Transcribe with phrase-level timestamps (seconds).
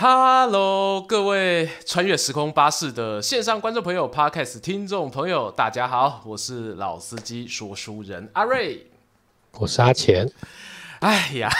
[0.00, 8.86] Hello，各位穿越时空巴士的线上观众朋友、Podcast 听众朋友，大家好，我是老司机说书人阿瑞，
[9.58, 10.30] 我是阿钱。
[11.00, 11.50] 哎呀，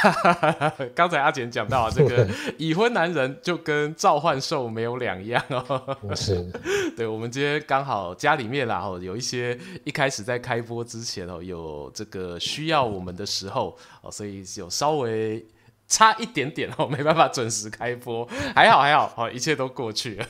[0.95, 2.29] 刚才阿钱讲到这个
[2.59, 5.99] 已婚男人就跟召唤兽没有两样哦。
[6.15, 6.41] 是，
[6.97, 15.45] 对，我们今天刚好家里面啦，有一些一开始在开播之前哦，有这个需要我们的时候哦，所以有稍微。
[15.89, 18.25] 差一点点 哦，没办法准时开播，
[18.55, 20.27] 还好还好，好，一切都过去了。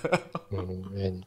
[0.52, 1.22] 嗯，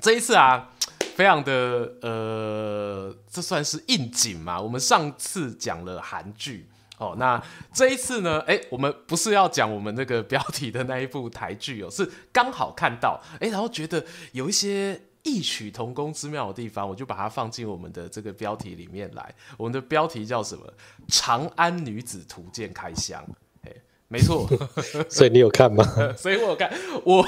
[0.00, 0.70] 这一次啊，
[1.14, 4.60] 非常的呃，这算是应景嘛？
[4.60, 6.68] 我们上次讲了韩剧
[6.98, 7.40] 哦，那
[7.72, 15.00] 这一次呢，哎，我们不是要讲我们那个标题的那一部台剧哦，是刚好看到，哎，然后觉得有一些。
[15.26, 19.34] 异曲同工之妙的地方，我就把它放进我们的这个标题里面来。
[19.56, 20.64] 我们的标题叫什么？
[21.08, 23.20] 《长安女子图鉴开箱》。
[23.68, 23.72] 哎，
[24.06, 24.46] 没错。
[25.10, 25.84] 所以你有看吗？
[26.16, 27.26] 所以我有看，我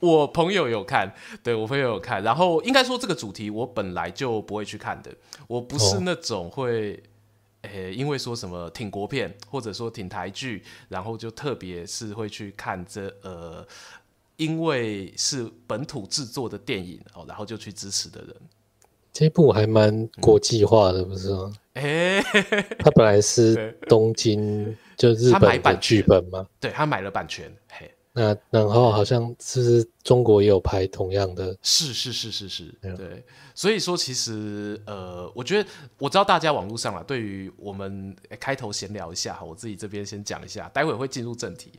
[0.00, 2.20] 我朋友有看，对我朋友有看。
[2.24, 5.14] 然后应该说这个主题我本来就不会去看的。
[5.46, 7.00] 我不是那种会，
[7.62, 13.64] 诶、哦，因为说什么挺国片或者说挺台剧，然后就特别是会去看这呃。
[14.38, 18.34] 因为是本土制作的电影哦，然后就去支持的人，
[19.12, 21.52] 这部还蛮国际化的，嗯、不是吗？
[21.74, 22.22] 哎，
[22.78, 27.90] 他本来是 东京，就日本的剧本吗，对，他买了版权，嘿。
[28.18, 33.22] 那然后好像是中国也有拍同样的，是是是是是，对，
[33.54, 41.70] 所以说其实呃，我觉得我知道大家网络上啊，对于我们开头闲聊一下，我自己这边先讲一下，待会会进入正题。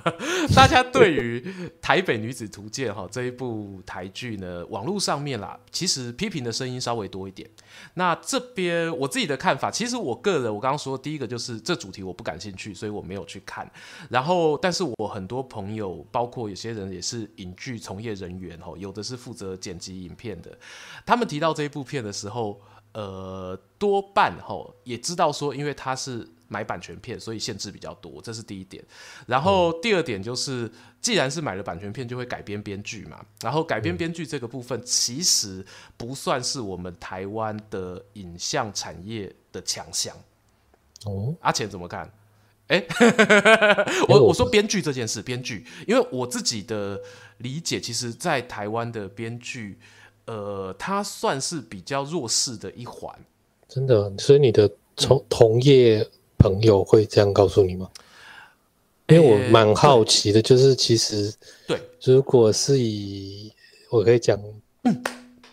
[0.56, 1.40] 大家对于
[1.82, 7.50] 《台北女子图鉴》哈这一部台剧呢，网络上面啦，其实批评的声音稍微多一点。
[7.94, 13.70] 那这边我自己的看法，其实我个人我刚刚说第一个就是这主题我不感兴趣，所以我没有去看。
[14.08, 15.81] 然后，但是我很多朋友。
[15.82, 20.56] 有包括有些人也是影剧从业人员哦，有的是负责剪辑影片的。
[21.04, 22.60] 他们提到这一部片的时候，
[22.92, 28.84] 呃，多半吼也知道说，因为他是买版权片，所以限制比较多，这是第一点。
[29.26, 30.70] 然后第二点就是，
[31.00, 33.24] 既然是买了版权片，就会改编编剧嘛。
[33.40, 35.64] 然后改编编剧这个部分，其实
[35.96, 40.14] 不算是我们台湾的影像产业的强项。
[41.06, 42.12] 哦，阿钱怎么看？
[42.72, 42.82] 哎，
[44.08, 46.98] 我我说编剧这件事，编剧，因为我自己的
[47.38, 49.78] 理解，其实，在台湾的编剧，
[50.24, 53.14] 呃，他算是比较弱势的一环。
[53.68, 57.90] 真的，所以你的从同业朋友会这样告诉你吗？
[59.08, 61.30] 因为我蛮好奇的，就是其实
[61.66, 63.52] 对，如果是以
[63.90, 64.40] 我可以讲，
[64.84, 65.04] 嗯。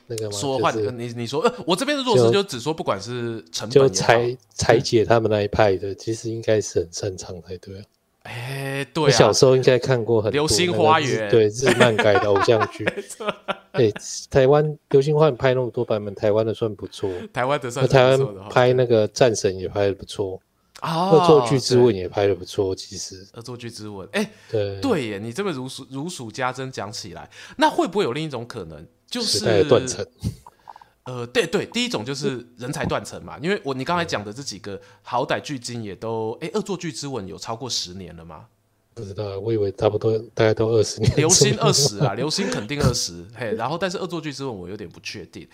[0.10, 7.84] 那个说换，就是、你你说，呃，我这边的弱势就只说，不管是成本就拆拆解他们那一派的，其实应该是很擅长才对啊。
[8.24, 12.86] 哎，对啊，我小时候应该看过很多《流星花园》，对日漫改的偶像剧。
[13.72, 13.90] 哎，
[14.30, 17.10] 台湾《流星花园》拍那么多版本，台湾的算不错。
[17.32, 20.40] 台湾的算台湾拍那个《战神》也拍的不错。
[20.82, 23.28] 啊，恶作剧之吻也拍的不错，其实。
[23.34, 28.86] 恶作剧之吻，哎，对对耶，你这么如数如数家珍讲起来，那会不会有另一种可能？
[29.10, 30.06] 就是断层，
[31.06, 38.46] 呃，对对，第一种就是人才断层嘛，因为我你刚才讲的这几个，好歹距今也都，哎，恶作剧之吻有超过十年了吗？
[38.94, 41.16] 不知道，我以为差不多，大概都二十年。
[41.16, 45.48] 流星二十啊，流星肯定二十，嘿，然后但是恶作剧之吻我有点不确定。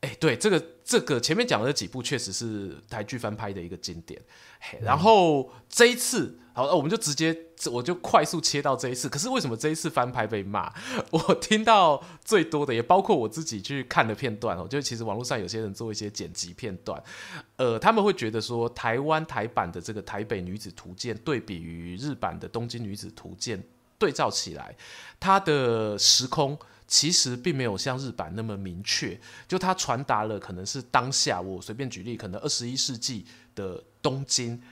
[0.00, 4.22] 哎，对，这个这个前面讲的这几部确实是台剧翻拍的一个经典，
[4.60, 6.38] 嘿，然后这一次。
[6.56, 7.36] 好，那我们就直接，
[7.72, 9.08] 我就快速切到这一次。
[9.08, 10.72] 可是为什么这一次翻拍被骂？
[11.10, 17.02] 我听到最多的，也包括我自己去看的片段哦，就其实网络上有些人做一些剪辑片段，
[17.56, 23.58] 呃，他们会觉得说，台湾台版的这个《台北女子图鉴》对比于日版的《东京女子图鉴》
[23.98, 24.76] 对照起来，
[25.18, 33.26] 它的时空其实并没有像日版那么明确，就它传达了可能是当下，我随便举例，可能二十一世纪
[33.56, 34.62] 的东京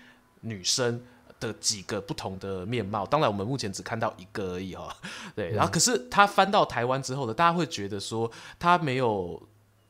[0.42, 1.02] 女生。
[1.48, 4.88] 的几个不同的面貌，当然我们目前只看到一个而已哈。
[5.34, 9.42] 对，然后可是他翻到台湾之后呢，大家会觉得说他没有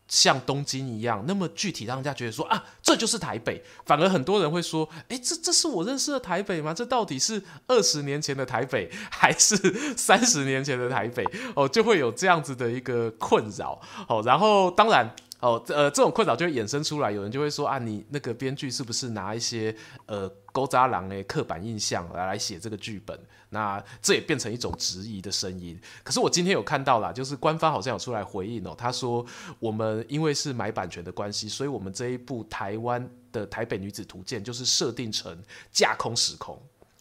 [0.09, 3.63] 像东京一样那么具体，让人家觉得说啊，这就是台北。
[3.85, 6.73] 反而很多人会说，哎，这这是我认识的台北吗？
[6.73, 9.57] 这到底是二十年前的台北，还是
[9.97, 11.25] 三十年前的台北？
[11.55, 13.81] 哦，就会有这样子的一个困扰。
[14.09, 15.15] 哦，然后当然。
[15.43, 19.75] 哦，呃，这种困扰就会衍生出来，有人就会说啊，你那个编剧是不是拿一些
[20.07, 23.19] 呃勾渣郎的刻板印象来来写这个剧本？
[23.51, 25.77] 那这也变成一种质疑的声音。
[26.05, 29.27] 可是我今天有看到啦，就是官方好像有出来回应哦，他说
[29.59, 35.37] 我们因为是买版权的关系，所以我们这一部台湾的《台北女子图鉴》就是设定成
[35.73, 36.57] 架空时空，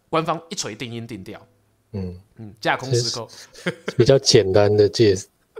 [0.09, 1.39] 官方一锤定音定调。
[1.93, 3.29] 嗯嗯，架空时空
[3.95, 5.15] 比较简单的解，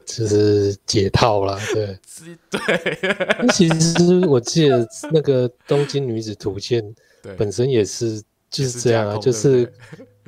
[0.06, 1.58] 就是解套啦。
[1.74, 1.98] 对
[2.50, 6.84] 对，其实我记得那个《东京女子图鉴》
[7.38, 9.72] 本身也是就是这样啊，就是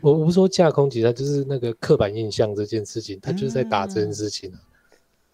[0.01, 4.59] 我不说架空，其实就是那个刻板印象这件事情，他就是在打这件事情啊。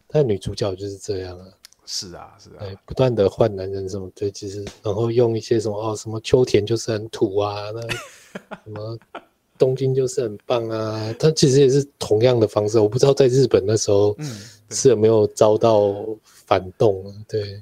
[0.08, 1.46] 但女主角就是这样啊。
[1.92, 7.82] 是啊，是啊，对，不断的换男人什么，对，其实然后用一些什么哦，什么秋田就是很土啊，那
[8.64, 8.96] 什么
[9.60, 14.18] 东京就是很棒啊，他其实也是同样的方式，我不知道在日本那时候
[14.72, 17.62] 是有没有遭到反动，嗯、对。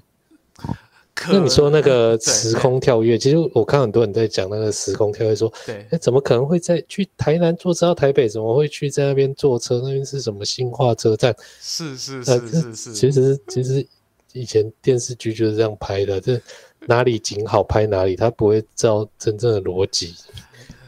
[1.28, 5.52] 那你说那个时空跳跃，其实我看很多人在讲那个时空跳跃，说，
[6.00, 8.30] 怎么可能会在去台南坐车到台北？
[8.30, 9.82] 怎么会去在那边坐车？
[9.84, 11.36] 那边是什么新化车站？
[11.60, 13.86] 是是是是是，其实其实。
[14.34, 16.40] 以前电视剧就是这样拍的，这
[16.86, 20.14] 哪里景好拍哪里，他不会照真正的逻辑。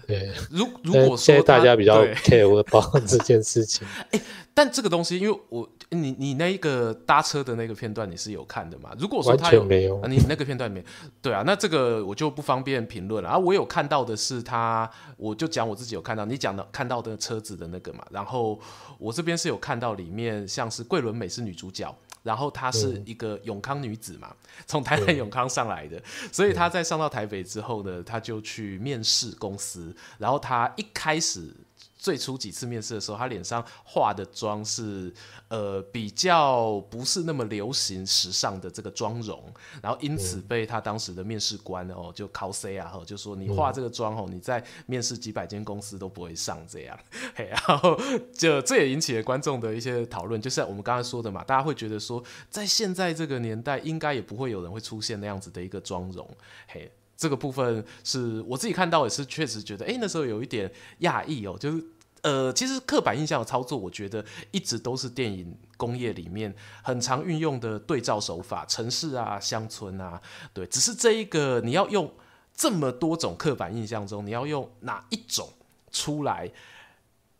[0.10, 4.22] 对，如如果说大家比较 care 我包这件事情， 哎、欸，
[4.56, 8.90] 但这个东西，因为我你你那一个搭车的那个片段你是有看的嘛？
[8.98, 10.86] 如果说他有，没有啊、你那个片段没有，
[11.22, 13.30] 对啊，那这个我就不方便评论了。
[13.30, 18.04] 啊，我有看到的是他，我就讲我自己有看到，你讲的看到的车子的那个嘛。
[18.10, 18.60] 然后
[18.98, 21.96] 我这边是有看到里面像是桂纶镁是女主角。
[22.24, 24.36] 然后她是一个永康女子嘛，
[24.66, 26.02] 从台南永康上来的，
[26.32, 31.54] 所以她在上到台北之后呢，她就去面试公司，然后她一开始。
[32.00, 35.14] 最初几次面试的时候，他脸上化的妆是
[35.50, 39.44] 呃比较不是那么流行时尚的这个妆容，
[39.84, 46.98] 然后因此被他当时的面试官哦就考 C 啊，就说你化这个妆哦，你在面试几百间公司都不会上这样，
[47.36, 48.00] 嘿，然后
[48.34, 56.26] 就这也引起了观众的一些讨论，就像我们刚才说的嘛，大家会觉得说在现在这个年代，应该也不会有人会出现那样子的一个妆容，
[56.70, 56.90] 嘿。
[57.20, 60.72] 这个部分是我自己看到也是确实觉得，哎，那时候有一点
[61.02, 61.84] 讶异哦，就是
[62.22, 70.22] 呃，其实刻板印象的操作，我觉得一直都是电影工业里面很常运用的对照手法，城市啊、乡村啊，
[70.54, 72.10] 对，只是这一个你要用
[72.56, 75.50] 这么多种刻板印象中，你要用哪一种
[75.92, 76.50] 出来，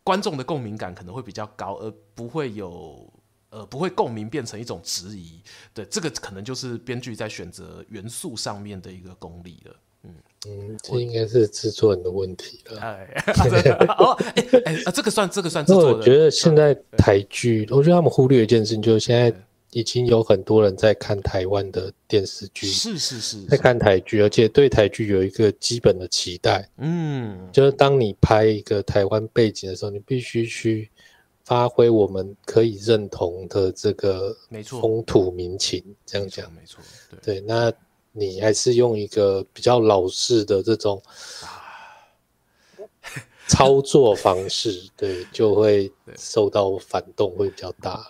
[0.04, 3.10] 观众的共鸣感可能会比较高，而不会有。
[3.52, 5.40] 呃，不会共鸣变成一种质疑，
[5.74, 9.76] 对，这个可能就是编剧在选择元素上面的一个功力了。
[10.04, 10.12] 嗯
[10.48, 12.78] 嗯，这应该是制作人的问题了。
[12.80, 13.08] 哎，
[13.98, 15.98] 哦，哎哎，啊，这个算这个算制作人。
[15.98, 19.36] 我觉得现在台剧，我觉得他们忽略一件事情，就是现在
[19.72, 26.70] 已经有很多人在看台湾的电视剧，是是是，在看台剧，而且对台剧有一个基本的期待。
[26.78, 30.88] 嗯，就是当你拍一个台湾背景的时候，你必须去。
[31.50, 34.38] 发挥我们可以认同的这个
[34.80, 36.80] 风土民情，这样讲没错，
[37.24, 37.74] 对，那
[38.12, 41.02] 你还是用一个比较老式的这种
[43.48, 48.06] 操作方式， 对，就会受到反动会比较大。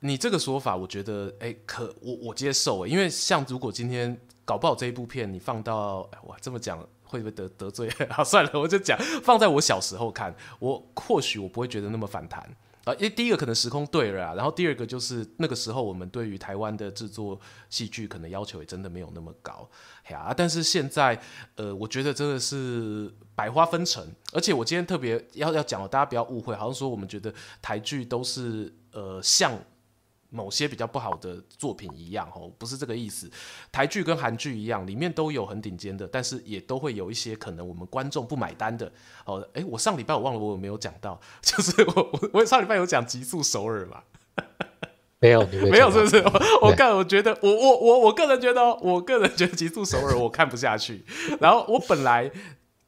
[0.00, 7.86] 你这个说法，我觉得，哎，可我我接受，因为像如果今天搞不好这一部片你放到，哎，我这么讲会不会得得罪？
[8.08, 12.48] 好，算了，我就讲放在我小时候看，我或许我不会觉得那么反弹。
[12.88, 19.68] 啊，因为第一个可能时空对了，然后第二个就是那个时候我们对于台湾的制作戏剧可能要求也真的没有那么高
[20.10, 20.32] 呀。
[20.34, 21.20] 但是现在，
[21.56, 29.52] 呃，我觉得真的是百花纷呈，而且我今天特别要要讲，大家不要误会，好像说我们觉得台剧都是呃像。
[30.30, 33.30] 某些比较不好的作品一样，哦，不是这个意思。
[33.72, 38.92] 台剧跟韩剧一样，里面都有很顶尖的，但是也都会有一些可能我们观众不买单的。
[39.24, 44.02] 哦，哎，我上礼拜我忘了我有没有讲到，就是 我我我上礼拜有讲《极速首尔》嘛？
[45.20, 46.22] 没有，没，没有，是不是？
[46.62, 51.04] 我个我觉得，我我我我个人觉得，我个人觉得《极速首尔》我看不下去。
[51.40, 52.30] 然后我本来。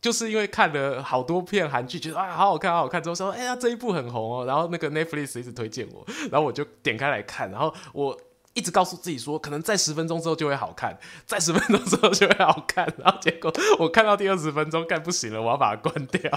[0.01, 8.17] 就是因为看了好多片韩剧，觉得啊好好看，好好看，之后说哎呀这一部很红哦，然后那个 Netflix 一直推荐我，然后我就点开来看，然后我。
[8.61, 16.31] 一直告诉自己说，可能在十分钟之后就会好看， 在十分钟之后就会好看，然后结果我看到第二十分钟，看不行了，我要把它关掉。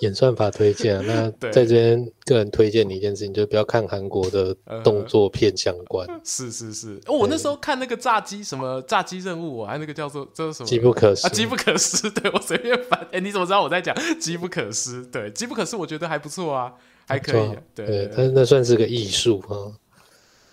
[0.00, 6.04] 演算法推荐、啊，那 在这边个人推荐你一件事情，就不要看韩国的动作片相关。
[6.08, 10.66] 呃、是是是，哦，我那时候看那个炸鸡，什么炸鸡任务，还有那个叫做这是什么？
[10.66, 12.10] 机不可失啊，机不可失。
[12.10, 15.04] 对我随便翻，哎，你怎么知道我在讲机不可失？
[15.06, 16.72] 对，机不可失，我觉得还不错啊，
[17.06, 17.50] 还可以。
[17.74, 19.70] 对，对，但是那算是个艺术啊。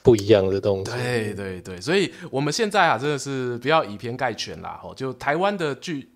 [0.03, 4.79] 不一样的东西，对对对，所以我们现在啊，真的是不要以偏概全啦。
[4.81, 6.09] 吼，就台湾的剧，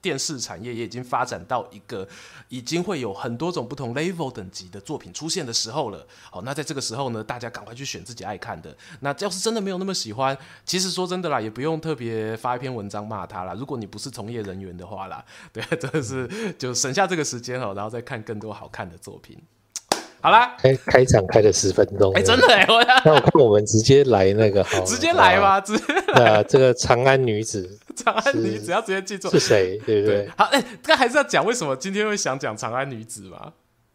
[0.00, 2.06] 电视产业也已经发展到一个
[2.48, 6.06] 已经会有很多种不同 level 等级的作品出现的时候了。
[6.30, 8.76] 好，那在这个时候呢，大家赶快去选自己爱看的。
[9.00, 13.54] 那要是真的没有那么喜欢，其实说真的啦，也不用特别发一篇文章骂他啦。
[13.54, 19.36] 如果你不是从业人员的话啦，对， 真的是就省下这个时间哦，然后再看更多好看的作品。
[20.22, 22.64] 好啦，开开场开了十分钟，哎，真的哎，
[23.04, 27.78] 那我看我们直接来那个好，直接来吧，直接啊，这个长安女子。
[27.94, 30.22] 长安女子要直接记住是谁，对不对？
[30.22, 33.52] 对好，哎、欸，但还是要讲为什么今天会想讲长安女子嘛？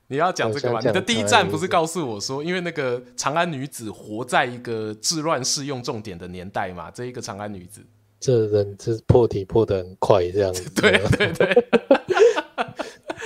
[0.10, 0.80] 你要讲这个吗？
[0.84, 6.92] 你的第一站不是告诉我说，因为那个长安女子活在一个治乱世用重典的年代嘛？
[6.94, 7.82] 这一个长安女子，
[8.20, 10.70] 这人这破题破的很快，这样子。
[10.76, 11.68] 对 对对。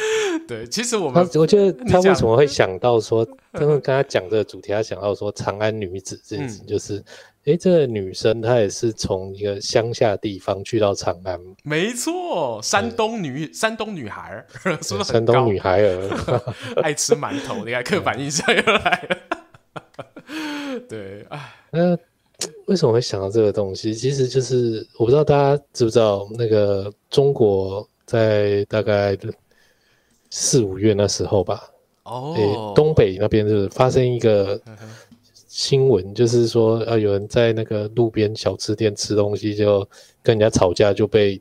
[0.47, 6.97] 对，其实我们我觉得他为什么会想到说，刚刚跟他讲这个主题，他想到说长安女子这件事，就是，
[7.45, 14.47] 哎、嗯，这个女生她也是从一个乡下地方去到长安，没错，山东女、嗯、山东女孩儿，
[14.81, 16.09] 是不是山东女孩儿
[16.81, 17.63] 爱吃馒头？
[17.63, 19.17] 你看刻板印象又来了。
[20.89, 21.97] 对，哎，那
[22.65, 23.93] 为什么会想到这个东西？
[23.93, 29.17] 其实就是我不知道大家知不知道，那个中国在大概。
[30.31, 31.69] 四五月那时候吧，
[32.03, 34.59] 哦、欸，东北那边就是发生一个
[35.47, 39.87] 新闻，就是说啊，有人在那个路边小吃店吃东西，就
[40.23, 41.39] 跟人家吵架，就被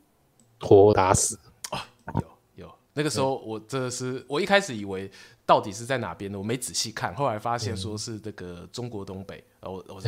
[0.59, 1.39] 活活打死。
[1.69, 5.09] 啊，有有，那个时候我真的是，我一开始以为
[5.45, 6.37] 到底是在哪边的？
[6.37, 10.01] 我没仔细看，后来发现说是这个中国东北，然后我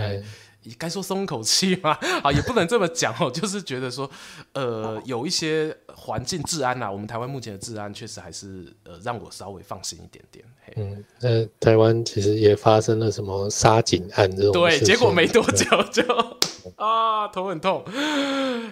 [0.70, 0.76] 在。
[0.78, 1.98] 该说松口气吗？
[2.24, 4.10] 啊，也不能这么讲哦，就是觉得说，
[4.54, 10.46] 呃，有一些环境治安呐、啊，我们台湾目前的治安确实还是呃让我稍微放心一点点。
[10.76, 16.04] 嗯，那台湾其实也发生了什么杀警案这种对，结果没多久就
[16.76, 17.84] 啊头很痛。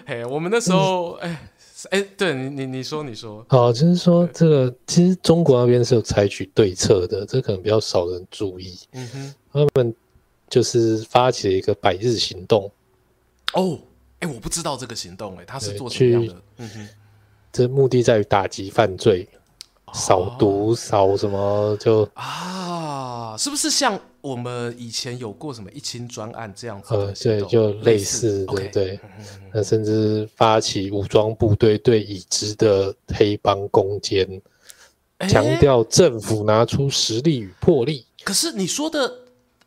[0.06, 1.48] 嘿，我们那时候哎
[1.90, 8.78] 哎、嗯，对你你你说你说，好，就是说这个其实中国那边是有采取对策的，这可能比较少人注意。
[8.92, 9.94] 嗯哼，他们。
[10.52, 12.70] 就是发起了一个百日行动，
[13.54, 13.78] 哦，
[14.18, 16.42] 哎，我不知道这个行动，哎，他是做什么样的？
[16.58, 16.88] 嗯哼，
[17.50, 19.26] 这目的在于打击犯罪，
[19.94, 26.94] 扫、哦、毒，扫什么就啊，是不是像我们以前有过什么一清专案这样子？
[26.94, 29.00] 呃，对，就类似，对对。
[29.54, 34.28] 那甚至发起武装部队对已知的黑帮攻坚，
[35.30, 38.04] 强调政府拿出实力与魄力。
[38.22, 39.21] 可是你说的。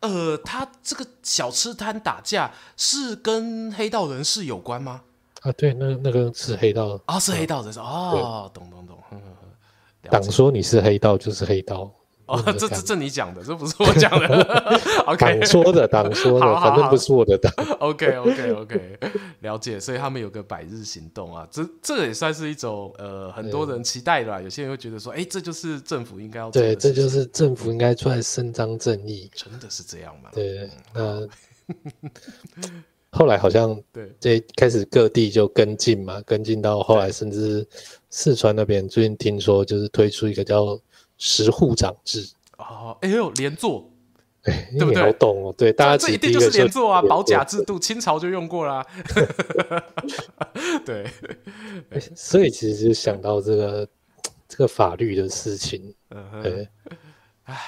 [0.08, 5.02] 呃，他这个小吃摊打架是跟黑道人士有关吗？
[5.42, 8.98] 啊，对，那那个是黑道啊、哦，是黑道人士哦，懂懂懂。
[10.10, 11.92] 党说你是黑道就是黑道
[12.28, 14.28] 哦，这这这你讲的， 这不是我讲的。
[15.18, 17.54] 党说的，党说的，反正不是我的党。
[17.80, 19.00] OK OK OK，
[19.42, 19.80] 了解。
[19.80, 24.42] 所以他们有个百日行动啊，这这也算是一种呃很多人期待的啦。
[24.42, 26.70] 有些人会觉得说，哎，这就是政府应该要做的。
[26.70, 29.30] 对，这就是政府应该出来伸张正义。
[29.36, 30.30] 真的是这样吗？
[30.34, 31.28] 对，那
[33.12, 37.66] 后来好像对，这开始各地就跟进嘛，跟进到后来，甚至
[38.10, 40.78] 四川那边最近听说就是推出一个叫
[41.18, 42.28] 十户长制。
[42.58, 43.90] 哦，哎呦，连坐。
[44.78, 45.02] 对不对？
[45.02, 48.86] 好懂哦，对，大家这一定就是连坐啊，保甲制度，清朝就用过啦。
[50.86, 51.10] 对，
[52.16, 53.90] 所以其实就想到这个
[54.48, 55.92] 这个法律的事情。
[56.12, 56.70] 嗯，对，
[57.46, 57.60] 哎，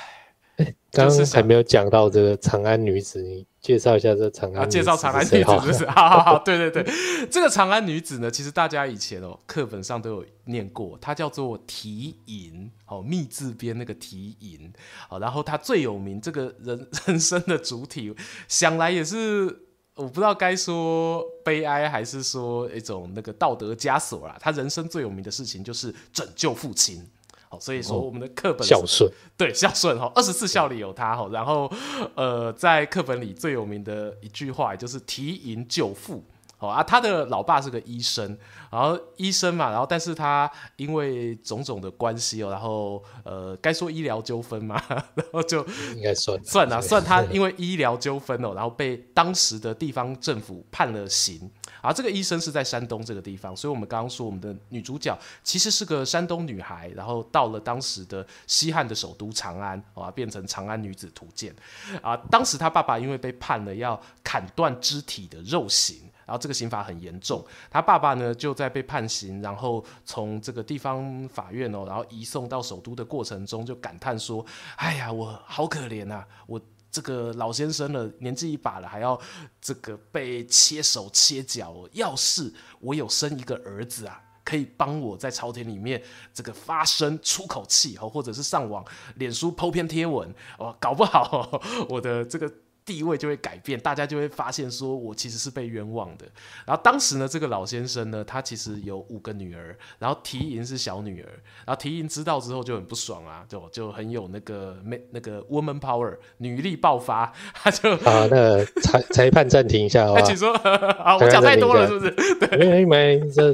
[0.92, 4.78] 刚刚还没有讲到这个长安女子，你介绍一下这长安女子。
[4.78, 6.94] 介绍长安女子就是， 好好好，对对对，
[7.30, 14.72] 这个长安女子呢，其实大家以前哦课本上都有念过，她叫做缇萦，哦，密字边那个缇萦，
[15.10, 18.16] 好，然后她最有名，这个人人生的主体，
[18.48, 19.54] 想来也是
[19.96, 24.38] 我不知道该说悲哀还是说一种那个道德枷锁啦。
[24.40, 27.06] 他人生最有名的事情就是拯救父亲。
[27.50, 31.30] 好，所以说我们的课本孝顺，对孝顺哈，二十四孝里有他哈。
[31.32, 31.72] 然后
[32.16, 36.24] 呃，在课本里最有名的一句话，就是提饮救父。
[36.58, 38.38] 好啊，他的老爸是个医生，
[38.72, 45.64] 然后医生嘛，然后但是他因为种种的关系哦，然后呃，该说医疗纠纷嘛， 然后就
[45.96, 51.50] 应该算算啊，算他因为医疗纠纷哦，然后被当时的地方政府判了刑。
[51.80, 61.54] 啊这个医生是在山东这个地方，所以我们刚刚说我们的女主角其实是个山东女孩，然后到了当时的西汉的首都长安，啊，变成《长安女子图鉴》
[62.02, 62.18] 啊。
[62.32, 65.98] 当时她爸爸因为被判了要砍断肢体的肉刑，
[66.28, 74.46] 然后这个刑罚很严重，他爸爸呢就在被判刑，然后从这个地方法院哦，然后移送到首都的过程中，就感叹说
[74.78, 79.20] ：“哎呀，我好可怜啊，我。”这个老先生了，年纪一把了，还要
[79.62, 81.88] 这个被切手切脚。
[81.92, 86.02] 要是我有生一个儿子啊，可以帮我在朝廷里面
[86.34, 88.84] 这个发声出口气，或者是上网
[89.16, 92.52] 脸书 po 篇贴文，哦，搞不好我的这个。
[92.88, 96.26] 地位就会改变，大家就会发现说我其实是被冤枉的。
[96.66, 101.28] 然后当时呢，这个老先生呢，他其实有五个女儿，然后提银是小女儿，
[101.66, 104.78] 然后提银知道之后就很不爽啊，就就很有那个
[105.12, 110.54] 那个 woman power 女力爆发，他就啊，那裁裁判暂停一下啊，请说
[111.04, 112.12] 啊，我讲太多了是不是？
[112.40, 113.54] 对，没没这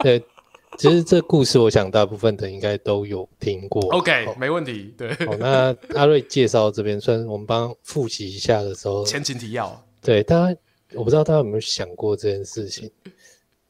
[0.00, 0.22] 对。
[0.76, 3.80] 其实这故事，我想大部分的应该都有听过。
[3.94, 4.92] OK，没问题。
[4.98, 9.84] 对，好，那阿瑞介绍这边，算我们帮复习一下的时候，前情提要。
[10.02, 10.58] 对，大家
[10.94, 12.90] 我不知道大家有没有想过这件事情，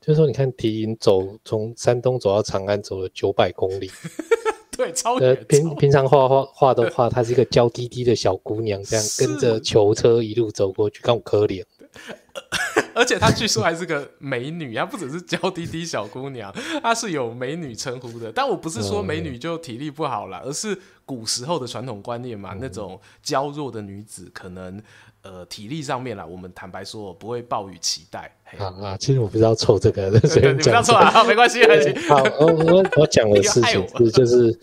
[0.00, 3.90] 就是说，你看缇萦走从山东走到长安，走了九百公里，
[4.76, 5.34] 对，超呃。
[5.44, 11.62] 平平常画画画的话，她是一个娇滴滴的小姑娘，这样跟着囚车一路走过去，看我可怜。
[12.94, 18.30] 而且她据说还是个美女她，不只是娇滴滴小姑娘，她是有美女称呼的。
[18.32, 24.80] 但我不是说美女就体力不好了，而是古时候的传统观念嘛，那种娇弱的女子可能
[25.22, 28.32] 呃体力上面啦，我们坦白说不会抱以期待。
[28.56, 30.10] 好啊，其实我不知道凑这个，
[30.54, 32.08] 你不要凑啊， 没关系，没关系。
[32.08, 34.58] 好，我我我讲的事情是就是，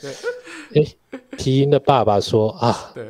[0.76, 0.86] 哎，
[1.38, 2.92] 缇萦的爸爸说啊。
[2.94, 3.06] 对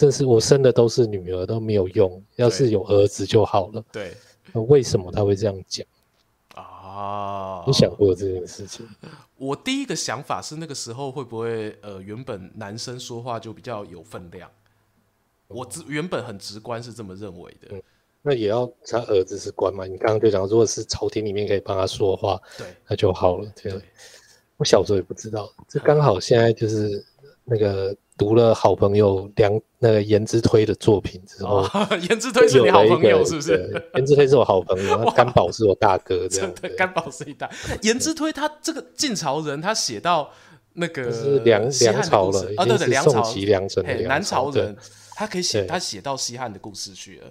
[0.00, 3.84] 这是我生的都是女儿都没有用，要是有儿子就好了。
[3.92, 4.16] 对，
[4.54, 5.86] 为什么他会这样讲
[6.54, 7.62] 啊？
[7.66, 8.88] 你想过这件事情？
[9.36, 14.50] 我第一个想法是那个时候会不会呃，原本男生说话就比较有分量？
[15.48, 17.68] 我直原本很直观是这么认为的。
[17.72, 17.82] 嗯、
[18.22, 19.84] 那也要他儿子是官嘛？
[19.84, 23.52] 你刚刚就讲，如果是朝廷里面可以帮他说话，对，那就好了。
[23.62, 23.78] 对，
[24.56, 27.04] 我小时候也不知道，这刚好现在就是
[27.44, 27.94] 那个。
[28.20, 31.62] 读了好朋友梁那个颜之推的作品之后，
[32.02, 33.82] 颜、哦、 之推是你好朋友是不是？
[33.94, 36.52] 颜之推是我好朋友， 甘宝是我大哥，这样。
[36.60, 37.48] 对，甘宝是一大。
[37.80, 40.30] 颜之推他这个晋朝人，他写到
[40.74, 44.76] 那个是梁梁朝了啊，对对，梁朝齐梁陈的南朝人，
[45.12, 47.26] 他可以写他写到西汉的故事去了。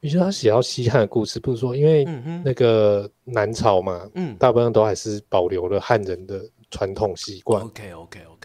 [0.00, 2.04] 你说他写到西汉的故事，不是说因为
[2.44, 7.62] 那个南朝嘛，嗯，大部分都还是保留了汉人的传统习惯。
[7.62, 8.35] OK OK OK。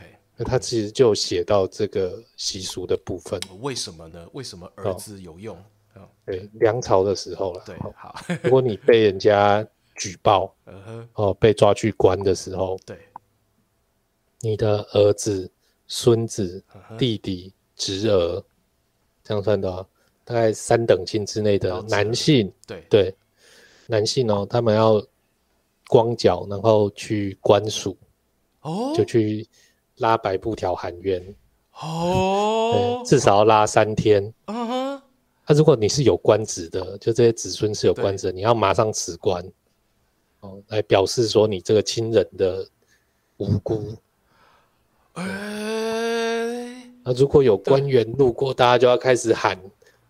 [0.44, 4.28] 他其实就写到这个习俗的部分，为什么呢？
[4.34, 5.58] 为什么儿子有用？
[5.96, 7.64] 哦、对，梁朝的时候了。
[7.66, 8.16] 对，好。
[8.44, 10.56] 如果你被人家举报，
[11.16, 12.98] 哦，被抓去关的时候，对，
[14.40, 15.52] 你的儿子、
[15.88, 16.64] 孙子、
[16.98, 18.44] 弟弟、侄儿，
[19.24, 19.86] 这样算的话，
[20.24, 23.16] 大概三等亲之内的男性，对对，
[23.88, 25.06] 男性哦，他们要
[25.88, 27.98] 光脚，然后去官署，
[28.62, 29.48] 哦，就去。
[29.98, 31.24] 拉白布条喊冤
[31.80, 34.34] 哦，至少要拉三天。
[34.46, 35.02] 嗯哼，
[35.48, 39.44] 那如果你是有官职的，就这些子孙是有官职，你要马上辞官
[40.42, 42.68] 哦，来表示说你这个亲人的
[43.38, 43.94] 无辜。
[45.14, 45.24] 哎，
[47.04, 49.60] 那如果有官员路过，大家就要开始喊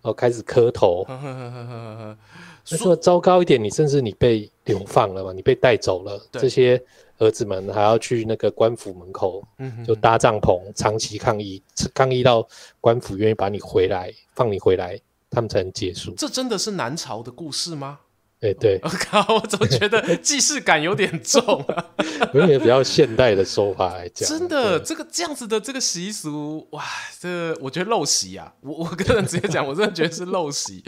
[0.01, 1.05] 哦，开始磕头。
[1.07, 6.81] 那说糟糕一点，你甚至你被流放了嘛，你被带走了，这些。
[7.21, 9.47] 儿子们还要去那个官府门口，
[9.85, 11.61] 就搭帐篷，长期抗议，
[11.93, 12.45] 抗议到
[12.79, 16.15] 官府愿意把你回来，放你回来，他们才能结束。
[16.17, 17.99] 这真的是南朝的故事吗？
[18.41, 21.85] 哎，对，我 靠，我总觉得 既视感有点重啊。
[22.33, 26.83] 有点比较现代的说法来讲，真的，这个这样子的这个习俗，哇，
[27.19, 28.51] 这我觉得陋习啊。
[28.61, 30.81] 我我个人直接讲，我真的觉得是陋习。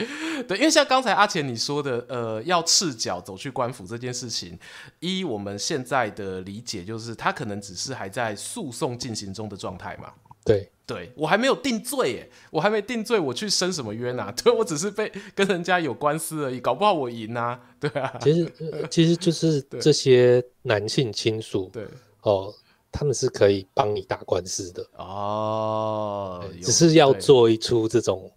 [0.47, 4.57] 对，因为像刚才阿钱你说的，呃，要赤脚走去官府这件事情，
[4.99, 10.11] 依我们现在的理解，就是他可能只是还在诉讼进行中的状态嘛。
[10.43, 10.71] 对。
[10.85, 14.33] 对，我还没有定罪耶，我还没定罪，我去申什么冤啊？
[14.43, 18.17] 对，我只是被跟人家有官司而已，搞不好我赢啊， 对啊。
[18.21, 21.85] 其实、呃、其实就是 这些男性亲属，对
[22.21, 22.53] 哦，
[22.91, 28.31] 他们是可以帮你打官司的哦，只是要做一出这种。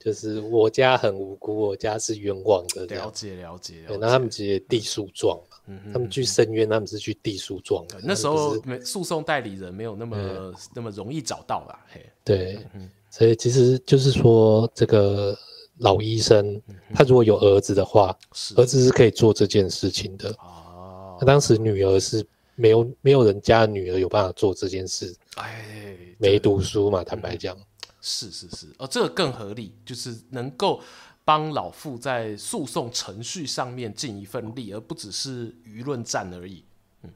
[0.00, 2.86] 就是我家很无辜，我家是冤枉的。
[2.86, 7.84] 了解了解，对，那他们直接递诉状嘛，嗯、他们去申冤，他们是去递诉状。
[8.02, 11.84] 那时候没诉讼代理人没有那么、嗯、那么容易找到啦。
[11.88, 15.36] 嘿，对，嗯、所以其实就是说，这个
[15.78, 18.16] 老医生、嗯、他如果有儿子的话，
[18.56, 20.30] 儿子是可以做这件事情的。
[20.38, 22.24] 哦，那当时女儿是
[22.54, 25.14] 没有没有人家的女儿有办法做这件事。
[25.36, 27.56] 哎，没读书嘛，坦白讲。
[27.56, 27.66] 嗯
[28.08, 30.80] 是是是，哦，这个更合理，就是能够
[31.26, 36.64] 帮老父在诉讼程序上面尽一份力，而不只是舆论战而已。
[37.02, 37.10] 嗯，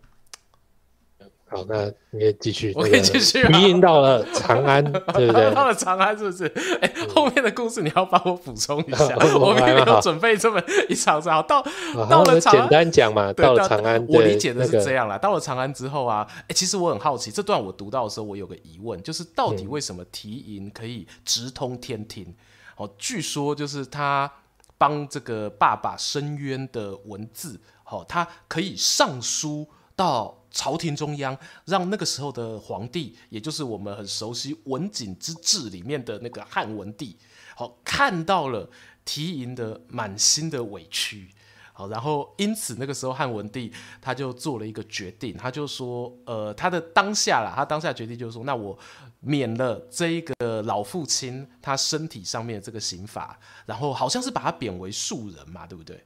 [1.46, 3.48] 好，那你也继续，我可以继续啊。
[3.48, 4.82] 迷因到了长安，
[5.14, 5.54] 对不对？
[5.54, 6.52] 到了长安是不是？
[6.80, 9.16] 哎，后面的故事你要帮我补充一下。
[9.38, 11.40] 我没有准备这么一长串。
[11.46, 11.64] 到
[12.10, 13.32] 到了长安，简单讲嘛。
[13.32, 15.16] 到了长安，我理解的是这样啦。
[15.16, 22.34] 到了长安之后啊，哎，其实我很好奇，这段我读到的时候，我有个疑问，就是到底为什么提银可以直通天庭？
[22.80, 24.32] 哦，据说就是他
[24.78, 30.38] 帮这个爸爸申冤的文字，哦，他可以上书到。
[30.52, 37.16] 朝廷中央，让那个时候的皇帝，也就是我们很熟悉《文景之治》里面的那个汉文帝，
[37.54, 38.68] 好看到了
[39.04, 41.30] 提银的满心的委屈，
[41.72, 48.76] 好，然后因此那个时候汉文帝他就做了一个决定，他就说，呃，他的当下啦，他当下决定就是说，那我
[49.20, 56.02] 免了这一个老父亲他身体上面的这个刑罚，然后好像是把他贬为庶人嘛，对不对？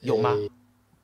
[0.00, 0.30] 有吗？
[0.30, 0.50] 欸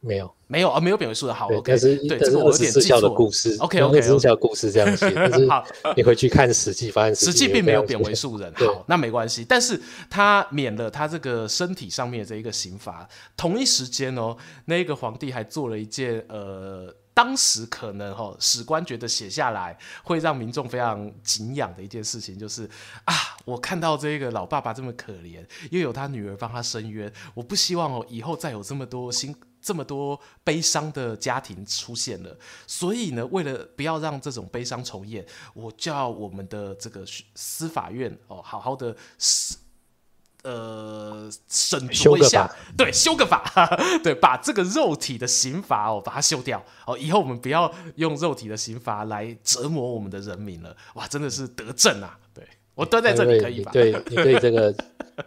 [0.06, 1.34] 没有，没有啊，没有贬为庶人。
[1.34, 3.56] 好，但是对，这是二十四孝的故事。
[3.58, 5.10] OK，OK，二十四孝故事这样写。
[5.16, 5.48] 但是
[5.96, 8.52] 你回去看《史记》，发现《史记》并没有贬为庶人。
[8.52, 9.46] 好，那没关系。
[9.48, 13.08] 但是他免了他这个身体上面的这一个刑罚。
[13.34, 14.36] 同一时间哦，
[14.66, 22.68] 那个皇帝还做了一件呃，当时可能哈、哦、史官觉得写下来会让民众非常敬仰的一件事情，就是
[23.04, 23.14] 啊，
[23.46, 29.34] 我看到这个老爸爸这么可怜，又有他女儿帮他伸冤，我不希望哦以后再有这么多辛。
[29.64, 35.24] 这么多悲伤的家庭出现了，所以呢，为了不要让这种悲伤重演，
[35.54, 37.02] 我叫我们的这个
[37.34, 38.94] 司法院哦，好好的
[40.44, 43.42] 呃审酌一下，对，修个法，
[44.04, 50.76] 对，把这个肉体的刑罚哦，把它修掉哦，以后我们不要用肉体的刑罚来折磨我们的人民了。
[50.94, 52.18] 哇，真的是得政啊！
[52.32, 53.72] 对，我蹲在这里可以吧？
[53.72, 54.72] 对，你对这个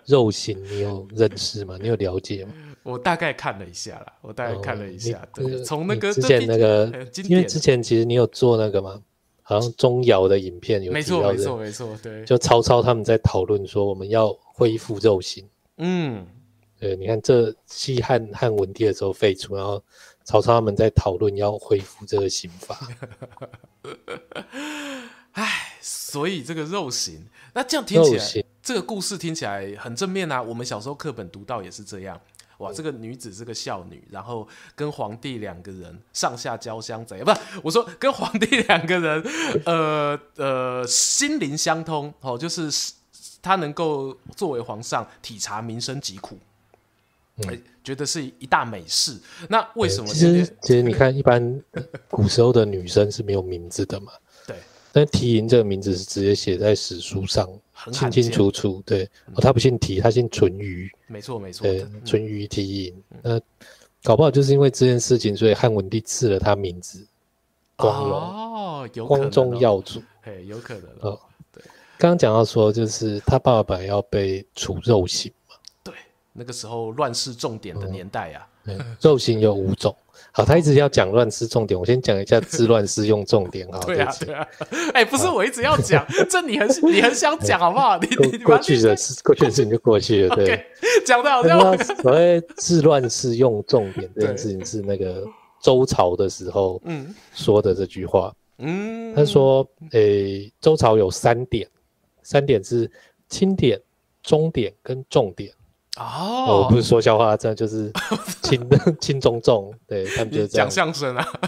[0.06, 1.78] 肉刑你有认识吗？
[1.82, 2.54] 你有了解吗？
[2.84, 6.90] 我大概看了一下啦，我大概看了一下，哦、对，从那个之前那个，
[7.28, 9.02] 因为之前其实你有做那个吗，
[9.42, 16.26] 好像钟瑶的影片有，没错没错没错，对，就曹操他们在讨论说我们要恢复肉刑，嗯，
[16.80, 19.84] 对，你看这西汉汉文帝的时候废除，然后
[20.24, 22.76] 曹操他们在讨论要恢复这个刑法，
[25.34, 32.20] 哎，所以这个肉刑，那这样听起来，刑这个故事听起来很正面啊，我们小时候课本读到也是这样。
[32.58, 39.24] 哇，这个女子是个孝女，然后跟皇帝两个人上下交相贼，不是我说跟皇帝两个人，
[39.64, 42.68] 呃呃，心灵相通哦，就是
[43.48, 46.38] 他能够作为皇上体察民生疾苦，
[47.44, 49.18] 哎、嗯，觉得是一大美事。
[49.48, 50.08] 那为什么？
[50.14, 51.64] 其实其实你看，一般
[52.12, 54.12] 古时候的女生是没有名字的嘛，
[54.46, 54.56] 对，
[54.92, 57.48] 但提银这个名字是直接写在史书上。
[57.92, 63.40] 清清楚楚，对，哦，他不姓提，他姓淳于，没错没错，对，淳于提银，那
[64.02, 67.06] 搞不好就是因为这件事情，所以汉文帝赐了他名字
[67.76, 71.27] 光荣，哦，有光宗耀祖，嘿，有可能哦，对，
[71.98, 75.94] 刚刚讲到说，就是他爸爸要被处肉刑嘛，对，
[76.32, 78.48] 那个时候乱世重点的年代呀，
[79.02, 79.96] 肉刑有五种。
[80.32, 83.80] 好，他一直要讲乱世重点，我先讲一下治乱世用重点啊。
[83.80, 84.48] 对啊，对啊。
[84.94, 87.98] 哎，不是我一直要讲，这你很你很想讲好不好？
[87.98, 90.36] 你你过去的事，过去的事情就过去了。
[90.36, 90.64] 对，
[91.06, 95.24] 讲的好像所谓治乱世用重点这件事情是那个
[95.60, 98.32] 周朝的时候嗯说的这句话。
[98.60, 101.68] 嗯，他说，诶，周朝有三典，
[102.28, 102.92] 三点是
[103.30, 103.82] 轻点、
[104.22, 105.50] 中点跟重点。
[105.98, 107.90] 哦，我不是说笑话，这就是
[108.44, 111.26] 轻的 轻中重，对他们就是讲相声啊。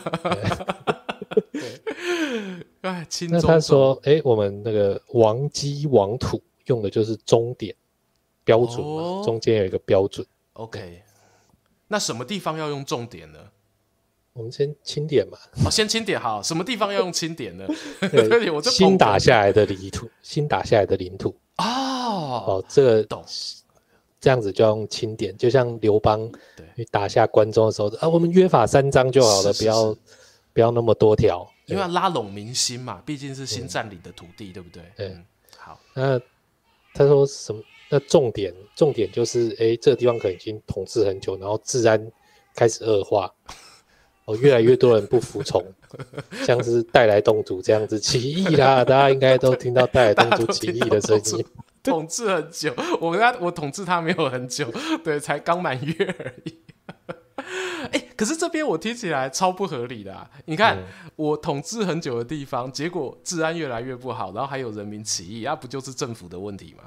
[2.79, 3.49] 哎，轻中重。
[3.49, 7.75] 那他说，哎，我们那个王姬王土用的就是中点
[8.45, 10.25] 标准嘛，中间有一个标准。
[10.53, 11.03] OK，
[11.89, 13.39] 那什么地方要用重点呢？
[14.39, 15.37] 我们先清点嘛。
[15.65, 16.41] 哦，先清点好。
[16.41, 17.67] 什么地方要用清点呢？
[18.09, 21.35] 对，我新打下来的领土， 新打下来的领土。
[21.57, 23.23] 哦，哦，这个懂。
[24.21, 26.29] 这样子就要用清点，就像刘邦
[26.75, 29.97] 对打下关中的时候啊，我们约法三章就好了，是是是不要
[30.55, 34.83] 不要那么多条，因为要拉拢民心嘛，毕竟是新占领的土地，嗯、对不对？
[34.97, 35.25] 对，嗯、
[35.57, 35.79] 好。
[35.93, 36.19] 那
[36.93, 37.61] 他说什么？
[37.89, 42.05] 那重点重点就是，哎，这个地方可能已经统治很久，然后治安
[42.53, 43.33] 开始恶化，
[44.29, 45.65] 哦，越来越多人不服从，
[46.45, 51.43] 像是带来动主这样子起义啦， 大家应该都听到带来动主起义的声音。
[51.81, 54.71] 统治很久，我跟他我统治他没有很久，
[55.03, 56.59] 对，才刚满月而已。
[57.91, 60.29] 哎、欸，可是这边我听起来超不合理的啊！
[60.45, 66.83] 你看，嗯、我统治很久的地方，结果治安越来越不好，然后还有人民起义，那、啊、不就是政府的问题吗？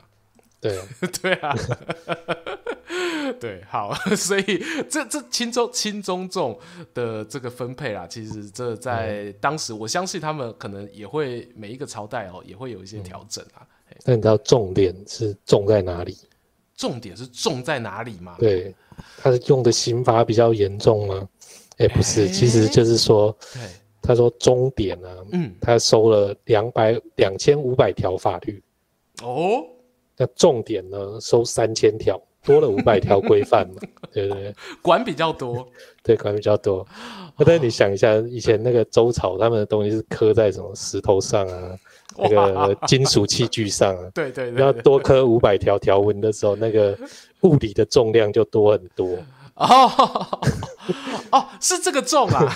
[0.62, 0.80] 对，
[1.20, 1.54] 对啊。
[3.40, 6.58] 对，好， 所以这这轻中轻中重
[6.92, 13.66] 的这个分配啦，其实这在当时，我相信他们可能也会每一个朝代哦，也会有一些调整啊。
[14.04, 16.16] 那你知道重点是重在哪里？
[16.76, 18.36] 重点是重在哪里吗？
[18.38, 18.74] 对，
[19.18, 21.28] 他是用的刑罚比较严重吗？
[21.78, 23.62] 哎，不是，其实就是说，对，
[24.02, 28.62] 他说重点啊，嗯，他收了两百两千五百条法律，
[29.22, 29.64] 哦，
[30.22, 32.20] 那重点呢，收三千条。
[32.44, 33.76] 多了五百条规范嘛，
[34.12, 34.52] 对不对？
[34.82, 35.64] 管比较多，
[36.02, 36.84] 对，管比较多。
[37.38, 41.78] 但是你想一下，以前那个周朝，他们的东西是刻在什么石头上啊，
[42.18, 46.98] 那个金属器具上啊，对对对，要多刻五百条条文的时候，那个
[47.42, 49.08] 物理的重量就多很多。
[49.54, 50.38] 哦
[51.30, 52.52] 哦，是这个重啊，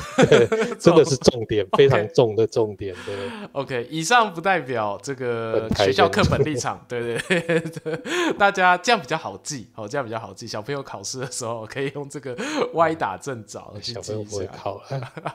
[0.78, 2.94] 真的是重点， 非常重的重点。
[3.04, 3.14] 对
[3.52, 8.00] ，OK，以上不代表这个学校课本立场，对对对，
[8.38, 12.36] 大家这样比较好记，哦，这样比较好记，小朋友考试的时候可以用这个
[12.74, 14.44] 歪打正着去记一下。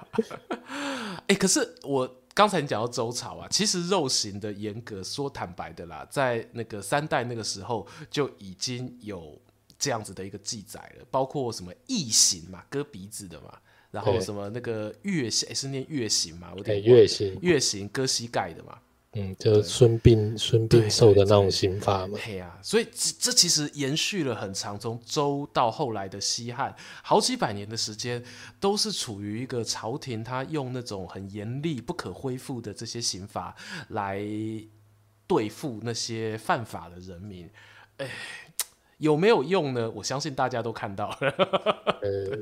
[1.27, 9.39] 哎，可是我刚才你讲到周朝啊，其实肉刑的严格，说坦白的啦，在那个三代那个时候就已经有。
[9.81, 13.51] 这样子的一个记载了，包括什么异刑嘛，割鼻子的嘛，
[13.89, 18.77] 然后什么那个月刑、欸、是念月刑嘛，我对月刑月刑割膝盖的嘛，
[19.13, 28.23] 嗯，就是孙膑孙膑受的那种刑罚嘛，对啊，所以这这其实延续了很长，从周到后来的西汉，好几百年的时间，
[28.59, 33.55] 都是处于一个朝廷他用那种很严厉、不可恢复的这些刑罚
[33.87, 34.23] 来
[35.25, 37.49] 对付那些犯法的人民，
[37.97, 38.07] 哎。
[39.01, 39.91] 有没有用呢？
[39.95, 41.17] 我相信大家都看到了。
[42.01, 42.37] 呃，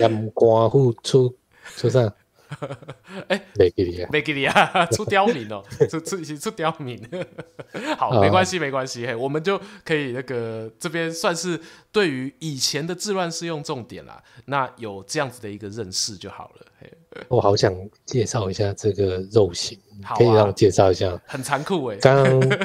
[0.00, 1.32] 阳光付出
[1.76, 2.12] 出啥？
[3.28, 7.00] 哎，没给你啊，没给你啊，出刁民哦， 出出出刁民。
[7.96, 11.60] 好，没关系，没关系，嘿，我们就可以那个这边算是
[11.92, 14.22] 对于以前的治乱适用重点啦。
[14.46, 16.66] 那有这样子的一个认识就好了。
[16.80, 16.92] 嘿，
[17.28, 19.78] 我好想介绍一下这个肉刑。
[20.16, 21.96] 可以让我介绍一下，很残酷哎。
[21.96, 22.58] 刚刚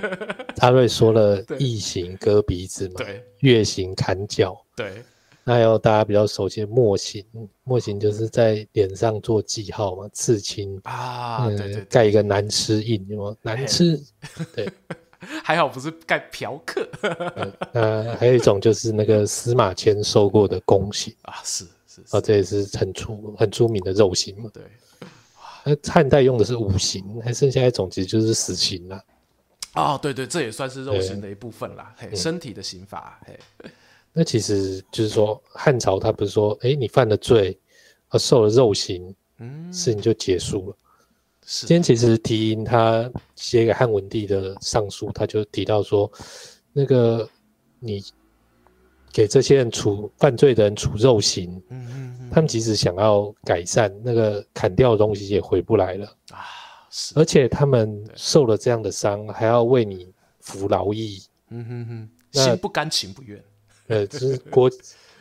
[0.59, 5.03] 阿瑞说了异形割鼻子嘛，对，月刑砍脚，对。
[5.45, 7.23] 那还有大家比较熟悉的墨刑，
[7.63, 13.37] 墨刑就是在脸上做记号嘛，刺青啊，对对，盖一个难吃印，有吗？
[13.43, 14.01] 难吃，
[14.53, 14.67] 对。
[15.43, 16.87] 还好不是盖嫖客。
[17.73, 24.63] 那还有一种就是那个司马迁受过的宫刑 啊，是是，啊，这也是很出很出名的肉刑嘛，对。
[25.63, 29.03] 那汉代用的是五刑，还剩下一种其实就是死刑了。
[29.73, 31.95] 哦，对对，这也算是肉刑的一部分啦。
[31.97, 33.19] 嘿，身体的刑罚。
[33.25, 33.39] 嘿，
[34.15, 37.59] 那其实就是说，汉朝他不是说，哎，你犯了罪，
[38.09, 40.77] 而受了肉刑，嗯，事情就结束了。
[41.45, 41.67] 是。
[41.67, 46.09] 今天其实提英他写给汉文帝的上书，他就提到说，
[46.71, 47.29] 那个
[47.79, 48.01] 你。
[49.13, 56.43] 给这些人处犯罪的人处肉刑，嗯嗯嗯，他们即使想要改善，那个砍掉的东西也回不来了啊！
[56.91, 63.41] 是，而且他们受了这样的伤，还要为你服劳役，嗯哼哼，心不甘情不愿。
[63.87, 64.69] 呃，就是国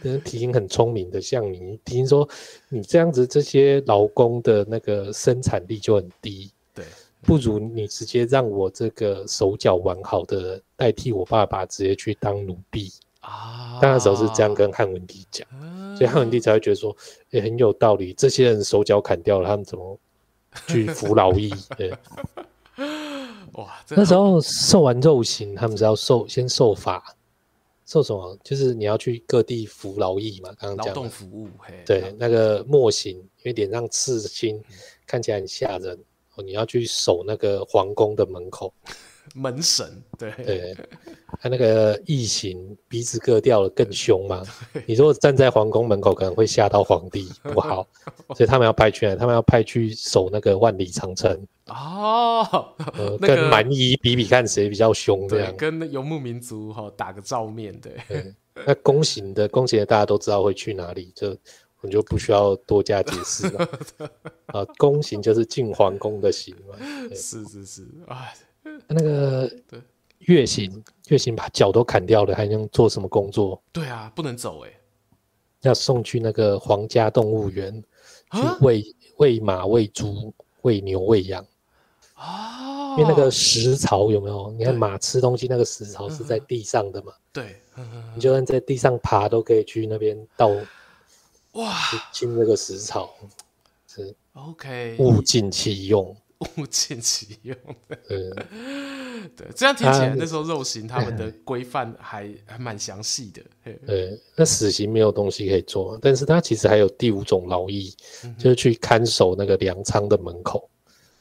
[0.03, 2.29] 人体型很聪明的，像你听说
[2.69, 6.85] 你这样子，这些劳工的那个生产力就很低，对，
[7.23, 12.93] 不如你直接让我这个手脚完好的代替我爸爸直接去当奴婢。
[13.21, 16.95] 啊，那时候是这样跟汉文帝讲，啊，所以汉文帝才会觉得说，
[17.31, 18.13] 也、欸、很有道理。
[18.13, 19.99] 这些人手脚砍掉了，他们怎么
[20.67, 21.51] 去服劳役？
[21.75, 21.91] 对，
[23.57, 27.03] 哇，那时候受完肉刑，他们是要受先受罚，
[27.87, 28.39] 受什么？
[28.43, 30.55] 就是你要去各地服劳役嘛。
[30.59, 35.99] 刚刚讲劳动服务，嘿，对，那个墨刑，因为脸上刺青，嗯，看起来很吓人。
[36.37, 38.73] 哦，你要去守那个皇宫的门口。
[39.35, 40.77] 门神，对对，
[41.41, 44.43] 他那个异形鼻子割掉了更凶嘛？
[44.87, 47.87] 你如果站在皇宫门口，可能会吓到皇帝， 不好，
[48.37, 51.33] 所以他们要派去，他们要派去守那个万里长城
[51.67, 52.47] 哦、
[52.99, 57.93] 呃那个，跟蛮夷比比看谁比较凶，这样跟游牧民族哈打个照面，对。
[58.09, 58.35] 对
[58.67, 61.37] 那宫刑的宫刑的大家都知道会去哪里，就
[61.81, 63.69] 我就不需要多加解释了。
[64.55, 66.77] 啊，宫刑就是进皇宫的刑嘛。
[67.11, 68.33] 是是是，哎。
[68.89, 69.51] 那个
[70.19, 73.63] 月刑，月刑把脚都砍掉了，还能做什么工作？
[73.73, 74.71] 对啊，不能走哎，
[75.61, 77.83] 要送去那个皇家动物园
[78.33, 78.85] 去喂
[79.19, 81.45] 喂马、喂猪、喂牛、喂羊
[82.15, 82.97] 啊。
[82.97, 84.53] 因为那个食槽有没有？
[84.57, 87.13] 你看马吃东西，那个食槽是在地上的嘛？
[87.33, 87.57] 对，
[88.15, 90.49] 你就算在地上爬，都可以去那边倒
[91.53, 91.77] 哇，
[92.13, 93.13] 清那个食槽，
[93.89, 96.17] 是 OK，物尽其用。
[96.57, 97.57] 物 尽其用
[97.89, 97.99] 的。
[98.11, 103.43] 嗯，对，这样听起来那时候肉刑他们的规范还还蛮详细的。
[103.87, 107.95] 对，那死刑没有东西可以做，但是他其实还有第五种劳役，
[108.39, 110.69] 就是去看守那个粮仓的门口。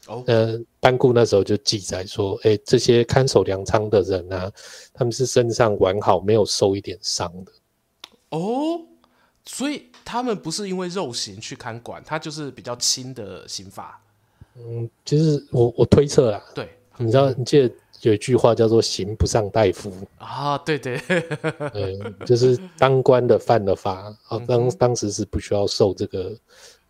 [0.08, 4.52] 哦，呃，班固那时候就记载说，哎，这些看守粮仓的人啊，
[4.94, 7.52] 他们是身上完好，没有受一点伤的。
[8.32, 8.82] 哦，
[9.46, 13.98] 所以他们不是因为肉刑去看管，他就是比较轻的刑罚。
[14.58, 20.98] 嗯，其实我我推测啦，对，你知道，你记得有一句话叫做“刑不上大夫”啊，对对，
[21.74, 26.36] 对，就是当官的犯了法，啊，当当时是不需要受这个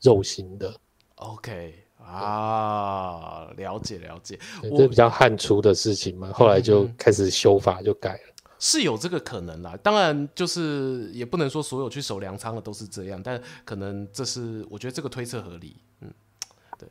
[0.02, 0.73] 肉刑的。
[1.15, 1.76] OK。
[2.06, 4.38] 啊，了解了解，
[4.78, 9.76] 这比较汉初的事情嘛，后来就开始修法就改了，是有这个可能啦。
[9.82, 15.78] 当然，就是也不能说所有去守粮仓的都是这样，但可能这是我觉得这个推测合理。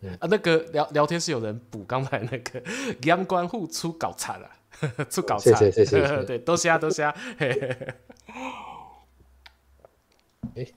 [0.00, 2.62] 嗯，对、嗯、啊，那个聊聊天是有人补刚才那个
[3.04, 4.48] 阳关户出搞惨了，
[5.10, 7.04] 出搞惨，谢谢谢谢， 对，多谢多谢。
[10.54, 10.72] 欸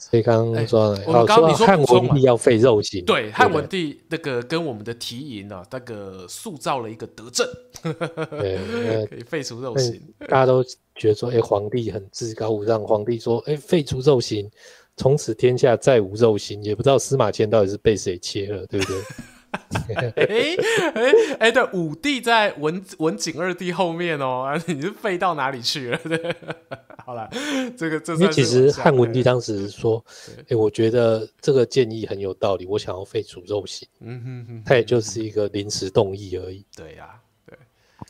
[0.00, 7.46] 所以刚刚说，我们刚刚你说汉文帝要废肉刑，对，汉文帝那个跟我们的题营啊，那个塑造了一个德政，
[8.30, 10.00] 对，可以废除肉刑。
[10.20, 14.50] 大家都觉得说，哎、欸，皇帝很至高无上，皇帝说，哎、欸，废除肉刑，
[14.98, 19.02] 从此天下再无肉刑，也不知道司马迁到底是被谁切了，对不对？
[19.94, 25.98] 哎哎哎，对，武帝在文文景二帝后面哦，你是废到哪里去了？
[26.04, 26.36] 对，
[26.98, 27.30] 好了，
[27.74, 30.04] 这个这因为其实汉文帝当时说，
[30.40, 33.88] 哎、欸，我觉得这个建议很有道理，我想要废除肉刑。
[34.00, 36.62] 嗯哼哼，他也就是一个临时动议而已。
[36.76, 37.58] 对呀、啊，对，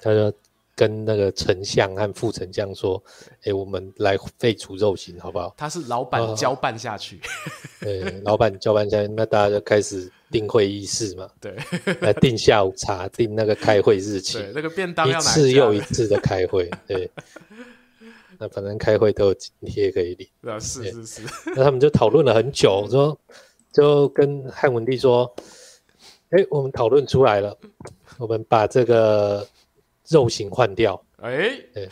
[0.03, 0.33] 他说。
[0.79, 3.03] 跟那个丞相和副丞相说
[3.43, 7.21] ：“哎、欸，我们来废除肉刑，好不好？”他是老板交办下去，
[7.83, 11.57] 对、哦，老板交办下去，那大家就开始定会议室嘛， 对，
[12.01, 17.11] 来定下午茶，定那个开会日期，那个便当要一次又一次的开会，对，
[18.39, 21.23] 那反正开会都有津贴可以领， 啊，是是是，
[21.57, 23.19] 那他们就讨论了很久，说
[23.73, 25.35] 就跟汉文帝说
[26.31, 27.59] ：“哎、欸，我们讨论出来了，
[28.19, 29.45] 我们把这个。”
[30.09, 31.91] 肉刑换掉，哎、欸，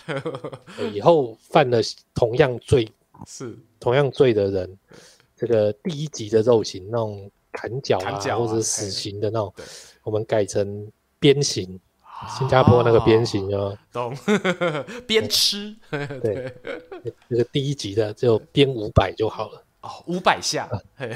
[0.93, 1.81] 以后犯了
[2.15, 2.91] 同样罪
[3.27, 3.57] 是。
[3.79, 4.79] 同样罪的人，
[5.37, 9.55] 这个第一级的肉刑，那种砍脚啊，啊或者死刑的那种，
[10.03, 11.79] 我们改成鞭刑。
[12.39, 14.17] 新加坡那个鞭刑啊，懂？
[15.07, 16.51] 鞭吃，对，
[17.29, 20.67] 那个第一级的就鞭五百就好了，哦，五百下，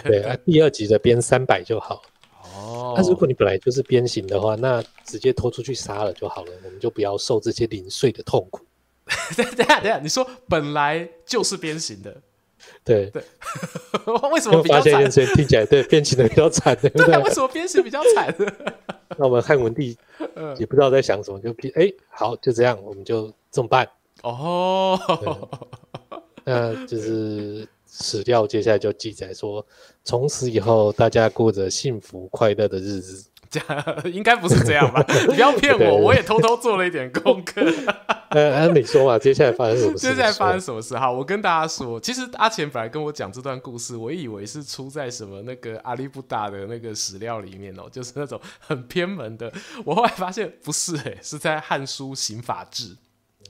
[0.05, 2.03] 对啊，第二级的鞭三百就好。
[2.61, 8.64] 哦，那如果你本来就是鞭刑的话，那直接拖出去杀了就好了，我们就不要受这些零碎的痛苦。
[9.37, 12.14] 等下等下，你说本来就是鞭刑的，
[12.85, 13.23] 对对，
[14.31, 14.92] 为什么比较惨？
[14.92, 17.07] 发现听起来对鞭刑的比较惨，对不对？
[17.07, 18.33] 对，为什么鞭刑比较惨？
[19.18, 19.96] 那我们汉文帝
[20.59, 23.88] 也不知道在想什么，就哎、欸，好，就这样，我们就这么办。
[24.23, 25.01] 哦，
[26.44, 27.66] 那就是。
[27.90, 29.66] 史料接下来就记载说，
[30.05, 33.26] 从此以后大家过着幸福快乐的日子。
[33.50, 35.03] 这样应该不是这样吧？
[35.26, 37.61] 不要骗我，我也偷偷做了一点功课。
[38.31, 40.07] 呃，按你说嘛，接下来发生什么事？
[40.07, 40.96] 接下来发生什么事？
[40.96, 49.53] 哈，我跟大家说，其实阿钱本来跟我讲这段故事，我以为是出在什么那个阿里布达的那个史料里面哦， 就是那种很偏门的。
[49.85, 52.85] 我后来发现不是、欸，哎，是在《汉书刑法志》。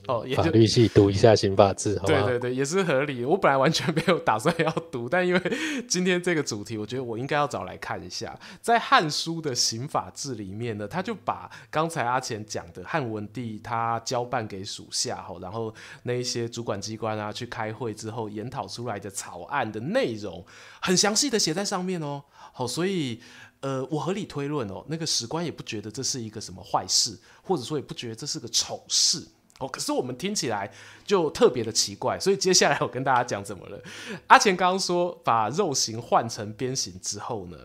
[0.07, 3.23] 哦，也就法律系读一下刑法志，对对对，也是合理。
[3.23, 5.41] 我本来完全没有打算要读，但因为
[5.87, 8.37] 今天这个主题，我觉得我应该要找来看一下。
[8.61, 20.43] 在《汉书》的刑法志里面呢，他就把刚才阿钱讲的汉文帝他交办给属下，然后那一些主管机关啊去开会之后研讨出来的草案的内容，
[20.81, 22.23] 很详细的写在上面哦。
[22.53, 23.21] 好，所以
[23.59, 29.23] 呃，我合理推论哦，那个史官也不觉得这是一个什么坏事，或者说也不觉得这是个丑事。
[29.61, 30.71] 哦，可是我们听起来
[31.05, 33.79] 就特别的奇怪，所以接下来我跟大家讲怎么了。
[34.27, 37.57] 阿钱刚刚说把肉刑换成鞭刑之后呢，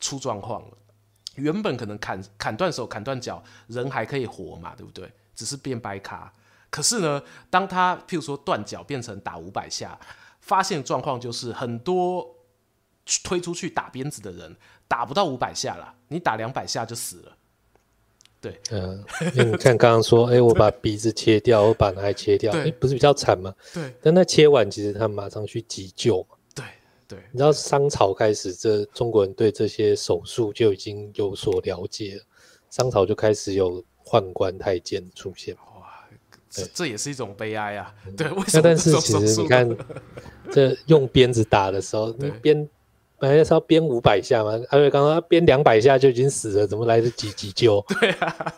[0.00, 0.78] 出状况了。
[1.36, 5.10] 原本可能砍砍断手、砍断脚，人还可以活嘛，对不对？
[5.34, 6.32] 只是变掰咖。
[6.70, 9.98] 可是呢，当他譬如说断脚变成打五百下，
[10.40, 12.36] 发现状况就是很多
[13.22, 17.36] 推出去打鞭子的人打不到五百下啦，你打两百下就死了。
[18.44, 19.02] 对，嗯，
[19.34, 23.54] 因为你看刚刚说，哎、欸，我把鼻子切掉，我把哪里切掉，哎、欸，不是比较惨吗？
[23.72, 26.36] 对，但那切完，其实他马上去急救嘛。
[26.54, 26.64] 对
[27.08, 32.22] 对，你知道商朝开始，这中国人对这些手术就已经有所了解了，
[32.68, 35.54] 商朝就开始有宦官太监出现。
[35.54, 36.06] 哇，
[36.50, 37.94] 这这也是一种悲哀啊。
[38.14, 38.62] 对，为什么？
[38.62, 39.76] 但是其实你看，
[40.52, 42.68] 这用鞭子打的时候，你鞭。
[43.24, 47.82] 本来是要编五百下嘛，阿瑞刚刚编两百下就已经死了，怎么来得及急救？
[47.98, 48.54] 对啊，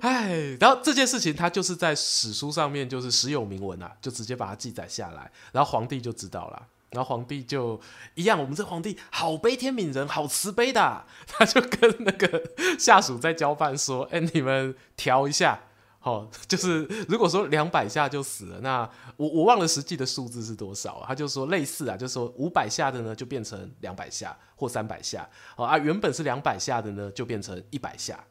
[0.00, 6.62] 哎，然后这件事情他就是在史书上面就是史有明文啊，就直接把它记载下来，然后皇帝就知道了。
[6.90, 7.78] 然后皇帝就
[8.14, 12.42] 一样，我们这皇帝好悲天悯人，好慈悲的，他就跟那个
[12.80, 15.60] 下属在交办说：“哎，你们调一下，
[16.08, 21.04] 哦， 就是如果说两百下就死了，那我我忘了实际的数字是多少啊？
[21.08, 28.24] 他就说类似啊，就说五百下的呢就变成两百下或三百下，哦啊，原本是两百下的呢就变成一百下。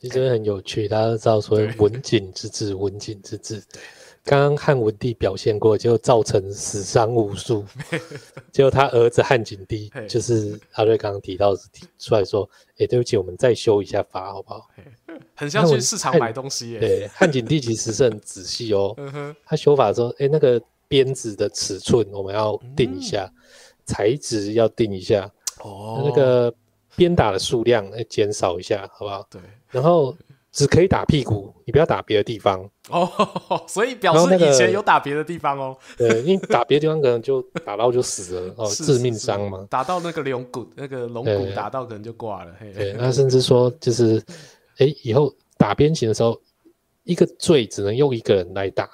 [0.00, 3.62] 其实很有趣，大家都知道说文景之治，文景之治。”
[4.26, 7.62] 刚刚汉文帝表现过，就造成死伤无数。
[8.50, 14.66] 结果他儿子汉景帝，就是阿瑞刚刚提到提出来说：“哎、欸，对不起，我们再修一下法，好不好？”
[15.34, 16.80] 很像去市场买东西耶。
[16.80, 18.96] 对，汉景帝其实是很仔细哦。
[19.44, 23.40] 他修法说：“哎、欸，那个鞭子的尺寸我们要定一下，嗯、
[23.84, 25.30] 材质要定一下。
[25.62, 26.52] 哦，那个
[26.96, 30.16] 鞭打的数量要减少一下，好不好？”对，然后。
[30.56, 33.10] 只可以打屁股，你不要打别的地方哦。
[33.66, 35.76] 所以表示以前有打别的地方哦。
[35.98, 39.66] 那个、对，因为打别的地方可能就打到就死了 哦，致命伤嘛。
[39.68, 42.54] 打到那个龙骨，那个龙骨打到可能就挂了。
[42.72, 44.22] 对，那甚至说就是，
[44.78, 46.40] 哎、欸，以后打鞭刑的时候，
[47.04, 48.88] 一个罪只能用一个人来打。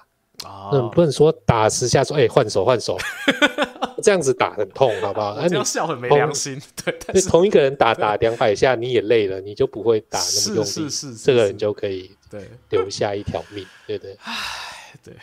[0.44, 2.96] 哦、那不能说打十下说，哎、欸，换手换手。
[4.02, 5.38] 这样子打很痛，好不好？
[5.46, 6.58] 你要笑很没良心。
[6.82, 14.16] 对，但是同一个人打 打两百下，你也累了，你就不会打那么用力，是是是，这个人就可以对留下一条命，对不对？
[14.22, 14.34] 唉，
[15.04, 15.14] 对。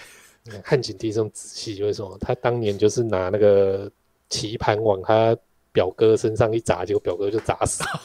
[0.63, 3.91] 汉景帝这种仔细，就是说他当年就是拿那个
[4.29, 5.35] 棋盘往他
[5.77, 8.01] 表哥身上一砸，结果表哥就砸死了。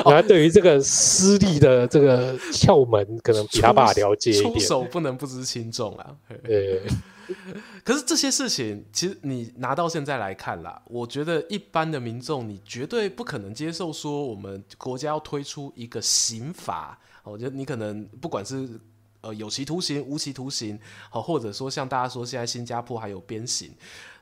[0.02, 4.54] 他对于这个私立的这个窍门，可能比他爸了解一点。
[4.54, 6.16] 出手不能不知轻重啊。
[6.42, 6.80] 对。
[7.84, 16.98] 可是这些事情，其实你拿到现在来看啦，我觉得一般的民众，你绝对不可能接受说我们国家要推出一个刑法。
[17.24, 18.66] 我觉得你可能不管是
[19.20, 20.80] 呃有期徒刑、无期徒刑，
[21.10, 23.70] 好，或者说像大家说现在新加坡还有鞭刑，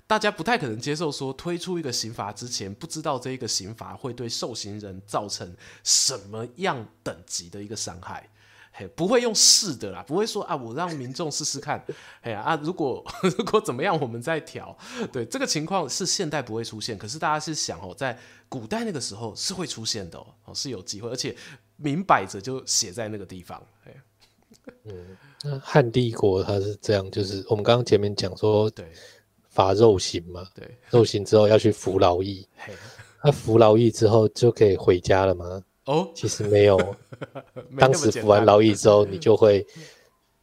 [0.07, 8.29] 大家不太可能接受说推出一个刑罚之前，不知道这一个刑罚会对受刑人造成什么样等级的一个伤害。
[8.79, 11.83] 嘿不会用试的啦，不会说啊，我让民众试试看，
[12.21, 13.03] 哎呀啊，如果
[13.39, 14.77] 如果怎么样，我们再调。
[15.11, 18.19] 对，这个情况是现代不会出现，可是大家是想哦，在
[18.51, 21.35] 古代那个时候是会出现的哦，是有机会，而且
[21.77, 23.61] 明摆着就写在那个地方。
[24.85, 28.93] 嗯，那汉帝国它是这样，就是我们刚刚前面讲说，对，
[29.57, 32.47] 罚肉刑嘛，对，肉刑之后要去服劳役，
[33.23, 35.65] 他服劳役之后就可以回家了吗？
[35.87, 36.77] 哦，其实没有。
[37.79, 39.67] 当时服完劳役之后，你就会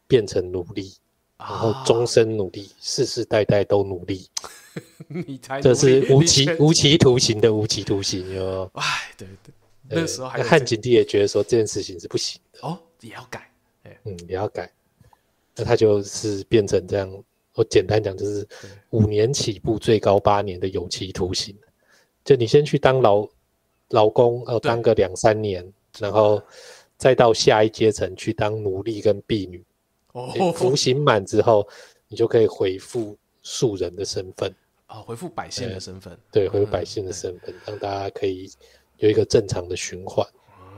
[0.08, 0.96] 变成奴隶，
[1.38, 4.28] 然后终身奴隶，世世代代都奴隶。
[5.08, 8.68] 你才这是无期无期徒刑的无期徒刑哟。
[8.74, 8.84] 哎，
[9.16, 9.54] 对对，
[9.90, 13.48] 那个时候还汉景帝也觉得说这件事情是不行的哦，也要改。
[14.06, 14.72] 嗯，也要改。
[15.56, 17.24] 那他就是变成这样。
[17.56, 18.48] 我简单讲，就是
[18.90, 21.56] 五年起步，最高八年的有期徒刑。
[22.24, 23.28] 就你先去当劳。
[23.90, 25.64] 劳工要当个两三年，
[26.00, 26.42] 然后
[26.98, 29.64] 再到下一阶层去当奴隶跟婢女。
[30.14, 31.68] 哦，服刑满之后，
[32.08, 34.52] 你就可以回复庶人的身份
[34.88, 36.18] 啊，恢复百姓的身份。
[36.32, 38.50] 对，回复百姓的身份，让大家可以
[38.98, 40.26] 有一个正常的循环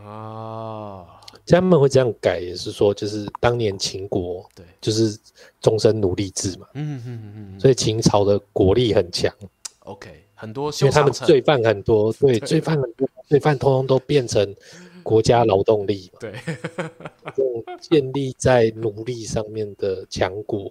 [0.03, 1.14] 啊。
[1.45, 5.17] 他们会这样改，也是说，就是当年秦国对，就是
[5.61, 6.67] 终身奴隶制嘛。
[6.73, 9.33] 嗯嗯嗯，所以秦朝的国力很强。
[9.79, 10.21] OK。
[10.37, 14.53] 很多，因为他们罪犯很多，对，罪犯很多，罪犯通通都变成
[15.01, 16.19] 国家劳动力嘛。
[16.19, 16.33] 对，
[17.33, 20.69] 这种建立在奴隶上面的强国，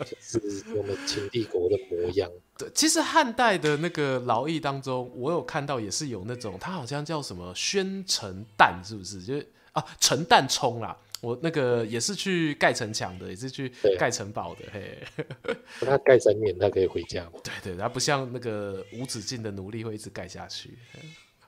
[0.00, 2.30] 就是我们秦帝国的模样。
[2.58, 9.22] 对，其实汉代的那个劳役当中，我有看到也是有那种，他好像叫什么宣城旦，是不是？
[9.22, 10.96] 就是啊，陈旦冲啦。
[11.20, 14.64] 我那个也是去盖城墙的，也是去盖城堡的。
[14.72, 14.98] 嘿，
[15.80, 17.30] 他盖三年，他可以回家。
[17.44, 20.78] 对对，他不像那个无止境的奴隶会一直盖下去。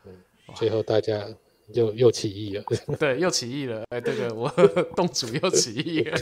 [0.04, 0.12] 嗯，
[0.54, 1.26] 最后大家
[1.68, 2.62] 又又起义了。
[3.00, 3.82] 对，又起义了。
[3.88, 4.46] 哎，这个我
[4.94, 6.20] 东主又起义了。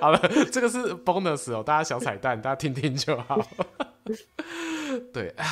[0.00, 0.20] 好了，
[0.52, 3.44] 这个是 bonus 哦，大家小彩蛋，大家听听就好。
[5.12, 5.44] 对啊，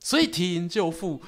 [0.00, 1.22] 所以提营救父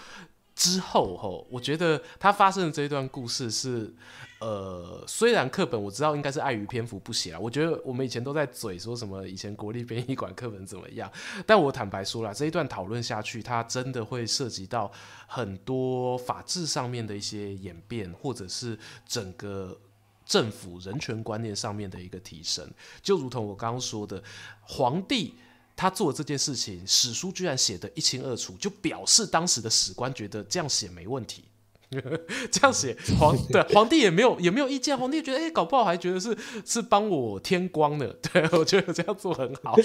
[0.59, 3.95] 之后，吼，我觉得他发生的这一段故事是。
[4.41, 11.11] 呃，虽然课本我知道应该是碍于篇幅不写啊，我觉得我们以前都在嘴说什么以前国立编译馆课本怎么样，
[11.45, 14.93] 但我坦白说了，这一段讨论下去，它真的会涉及到
[15.27, 19.77] 很多法治上面的一些演变，或者是整个
[20.25, 22.65] 政府人权观念上面的一个提升。
[23.03, 24.23] 就如同我刚刚说的，
[24.61, 25.35] 皇帝
[25.79, 31.45] 他做这件事情，史书居然写得一清二楚，就表示当时的史官觉得这样写没问题。
[32.51, 38.07] 这样写皇 对皇帝也没有也没有意见，皇帝觉得哎、欸，搞不好还觉得是是帮我添光呢。
[38.33, 39.77] 对，我觉得这样做很好。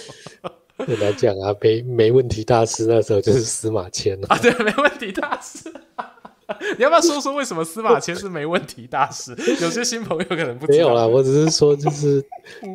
[0.75, 5.71] 很难讲啊，没没问题大师那时候就是司马迁啊，对，没问题大师。
[6.77, 9.33] 你要不要说说为什么司马迁是没问题大师？
[9.61, 10.77] 有些新朋友可能不知道。
[10.77, 12.17] 没有啦，我只是说，就是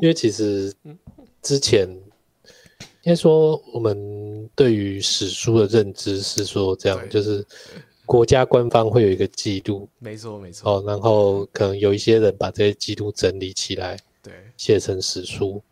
[0.01, 0.73] 因为其实
[1.43, 2.08] 之前应
[3.09, 7.45] 该说我们对于史书的认知是说这样，就是。
[8.09, 10.73] 国家官方会有一个记录， 没错没错。
[10.73, 15.63] 哦，然后可能有一些人把这些记录整理起来，对，写成史书。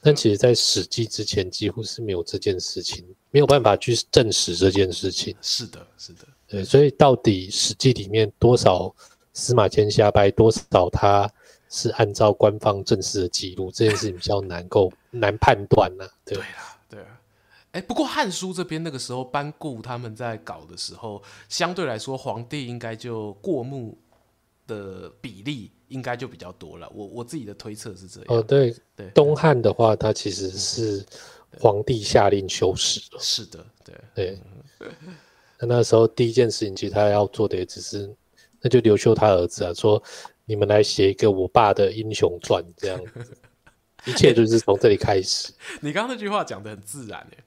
[0.00, 5.34] 但其实，在《史记》之前，几乎是没有这件事情，没有办法去证实这件事情。
[5.42, 6.20] 是的，是的。
[6.46, 8.94] 对，所以到底《史记》里面多少
[9.32, 11.28] 司马迁瞎掰，多少他
[11.68, 16.06] 是按照官方正式的记录，这件事情比较难够难判断呢？
[16.24, 16.36] 对。
[16.36, 16.44] 对
[17.72, 23.98] 哎，不过《汉书》这边那个时候班固他们在搞的时候，相对来说皇帝应该就过目
[24.66, 26.90] 的比例应该就比较多了。
[26.94, 28.26] 我我自己的推测是这样。
[28.28, 31.02] 哦，对对，东汉的话，他其实是
[31.58, 33.00] 皇帝下令修史。
[33.18, 34.38] 是的，对对。
[35.58, 38.14] 那那时候第一件事情，其实他要做的也只是，
[38.60, 40.02] 那就刘秀他儿子啊，说
[40.44, 43.36] 你们来写一个我爸的英雄传，这样子，
[44.04, 45.52] 一切就是从这里开始。
[45.80, 47.38] 你刚刚那句话讲的很自然诶。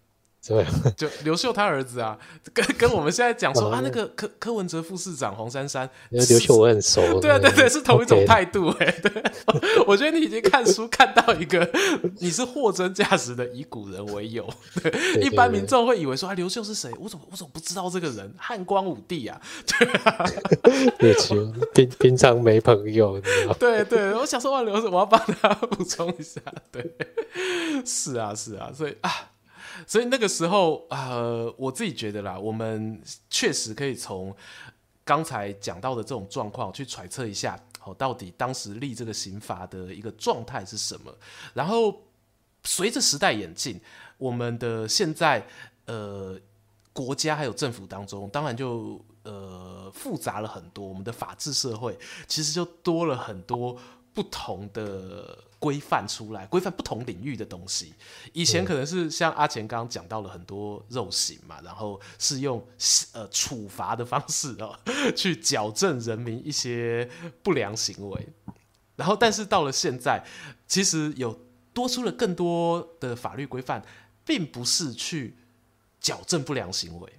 [0.47, 0.65] 对，
[0.95, 2.17] 就刘秀他儿子啊，
[2.53, 9.23] 跟跟我们现在讲说 啊，那个柯柯文哲副市长黄珊珊，刘秀我很熟，对啊对对，是同一种态度哎、欸，对，
[9.87, 11.67] 我觉得你已经看书看到一个，
[12.19, 14.47] 你是货真价实的以古人为友，
[14.81, 16.91] 对，一般民众会以为说啊，刘秀是谁？
[16.99, 18.31] 我怎么我怎么不知道这个人？
[18.37, 20.25] 汉光武帝啊，对啊，
[20.99, 21.13] 对，
[21.73, 23.19] 平平常没朋友，
[23.57, 26.39] 对对，我想说话刘秀，我要帮他补充一下，
[26.71, 26.95] 对，
[27.85, 29.11] 是啊是啊，所以啊。
[29.88, 34.36] 所以那个时候，呃，我自己觉得啦，我们确实可以从
[35.03, 41.15] 刚才讲到的这种状况去揣测一下，哦，到底当时立这个刑罚的一个状态是什么？
[41.53, 42.01] 然后
[42.63, 43.80] 随着时代演进，
[44.17, 45.45] 我们的现在，
[45.86, 46.39] 呃，
[46.91, 50.88] 国家还有政府当中，当然就呃复杂了很多。
[50.88, 53.78] 我们的法治社会其实就多了很多
[54.16, 55.43] 不同的。
[55.57, 57.95] 规范出来，规范不同领域的东西。
[58.34, 62.63] 以前可能是像阿钱刚刚讲到了很多肉刑嘛，然后是用
[63.13, 64.78] 呃处罚的方式哦
[65.16, 67.09] 去矫正人民一些
[67.41, 68.30] 不良行为。
[68.95, 70.24] 然后，但是到了现在，
[70.68, 71.39] 其实有
[71.74, 73.84] 多出了更多的法律规范，
[74.24, 75.36] 并不是去
[75.99, 77.13] 矫正不良行为。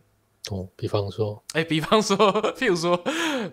[0.51, 2.16] 哦，比方说，哎、欸，比方说，
[2.55, 3.03] 譬如说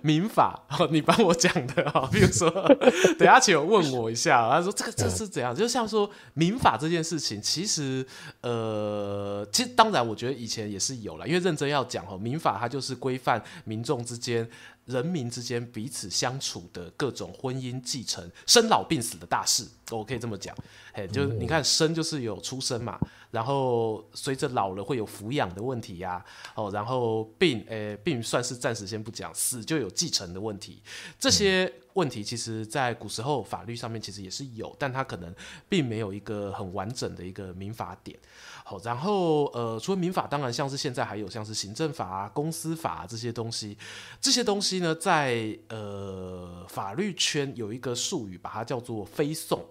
[0.01, 2.49] 民法， 你帮我讲的啊，譬如说，
[3.17, 5.55] 等下请问我一下，他说这个这是怎样？
[5.55, 8.05] 就像说民法这件事情，其实，
[8.41, 14.47] 呃，其实当然，我觉得以前也是有了，因为认真要讲哦，民法它就是规范民众之间。
[14.85, 20.55] 人民之间彼此相处的各种婚姻、继承、生老病死的大事，我可以这么讲。
[20.93, 22.99] 嘿，就是你看，生就是有出生嘛，
[23.31, 26.23] 然后随着老了会有抚养的问题呀、
[26.53, 30.81] 啊，哦，然后病，诶，病算是暂时先不讲，死就有继承的问题。
[31.17, 35.33] 这些问题其实，在古时候法律上面其实也是有，但它可能
[35.69, 38.17] 并没有一个很完整的一个民法典。
[38.65, 43.77] 好，然后呃，除了民法，当然像是现在还有像是行政法啊、公司法啊这些东西，
[44.21, 49.61] 这些东西呢，在呃法律圈有一个术语，把它叫做非讼。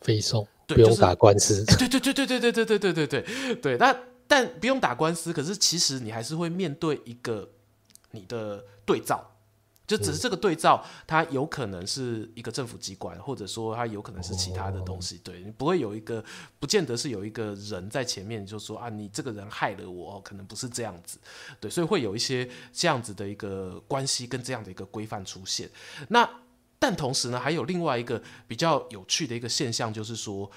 [0.00, 1.64] 非讼，不用打官司。
[1.64, 3.76] 对对对对对对对对对对对对。
[3.78, 3.96] 那
[4.28, 7.50] 但不用打官司，可是其实你还是会面对一个
[8.12, 9.28] 你的对照。
[9.92, 15.18] 就只是这个对照，它有可能是一个政府机关，或者说它有可能是其他的东西。
[15.18, 16.24] 对，你不会有一个，
[16.58, 21.18] 不见得是有一个人在前面就说啊，你这个人害了我，可能不是这样子。
[21.60, 25.70] 对，所以会有一些这样子的一个关系跟这样的一个规范出现。
[26.08, 26.26] 那
[26.78, 30.50] 但同时呢，还有另外一个比较有趣的一个现象，就是说，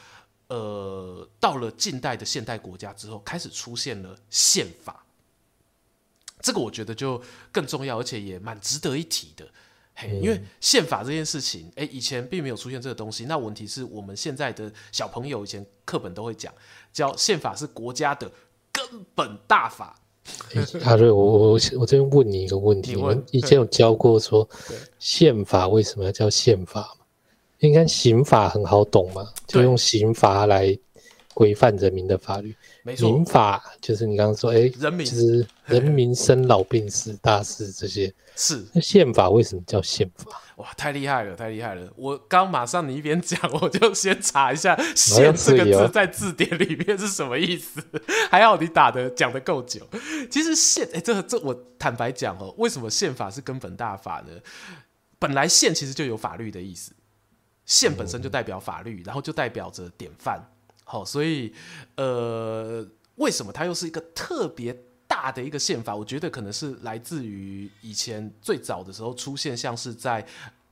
[0.47, 5.04] 呃，到了近代的现代国家之后，开始出现了宪法。
[6.45, 7.19] 这个我觉得就
[7.51, 9.43] 更重要，而且也蛮值得一提的，
[9.95, 13.25] 嘿，因为宪法这件事情，哎，以前并没有出现这个东西。
[13.25, 16.53] 那问题是我们现在的小朋友以前课本都会讲，
[16.93, 18.31] 叫宪法是国家的
[18.71, 18.85] 根
[19.15, 19.99] 本大法。
[20.83, 24.47] 阿瑞，我我我这边问你一个问题，我们以前有教过说
[24.99, 27.05] 宪法为什么要叫宪法吗？
[27.61, 30.77] 应该刑法很好懂嘛，就用刑法来
[31.35, 32.55] 规范人民的法律。
[32.81, 38.11] 没错，民法就是你刚刚说，哎，人民就是人民生老病死大事这些。
[38.35, 38.65] 是。
[38.73, 40.41] 那宪法为什么叫宪法？
[40.55, 41.91] 哇，太厉害了，太厉害了！
[41.97, 47.83] 我刚马上你一边讲，我就先查一下“宪”这个字在字典里面是什么意思。
[48.31, 49.85] 还好你打的讲的够久。
[50.31, 54.31] 其实宪，哎，这这我坦白讲哦，为什么宪法是根本大法呢？
[55.19, 56.93] 本来宪其实就有法律的意思，
[57.65, 60.41] 宪本身就代表法律，然后就代表着典范。
[60.87, 61.51] 好，所以
[61.97, 64.73] 呃，为什么它又是一个特别
[65.07, 70.25] 大的一个宪法，我觉得可能是来自于以前最早的时候出现，像是在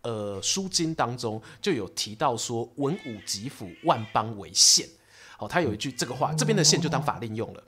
[0.03, 4.87] 呃书经当中就有提到说“文武吉府，万邦为宪”。
[5.35, 7.63] 好，他有一句这个话，这边的宪就当法令用了。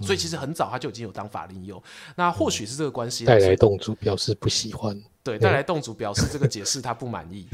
[0.00, 1.82] 所以其实很早他就已经有当法令用。
[2.16, 3.24] 那或许是这个关系。
[3.24, 4.98] 带来动主表示不喜欢。
[5.32, 7.46] 对，带来动主表示这个解释他不满意。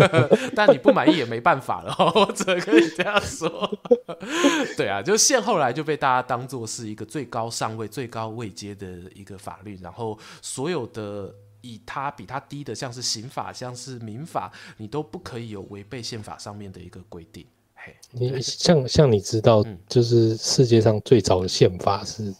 [0.56, 3.70] 但你不满意也没办法了， 我只能跟你这样说。
[4.76, 17.46] 对啊，就宪后来就被大家当做是一个最高上位、最高位阶的一个法律，然后所有的以他比他低的，像是刑法、像是民法，你都不可以有违背宪法上面的一个规定。
[17.74, 22.34] 嘿你像像你知道，就是世界上最早的宪法是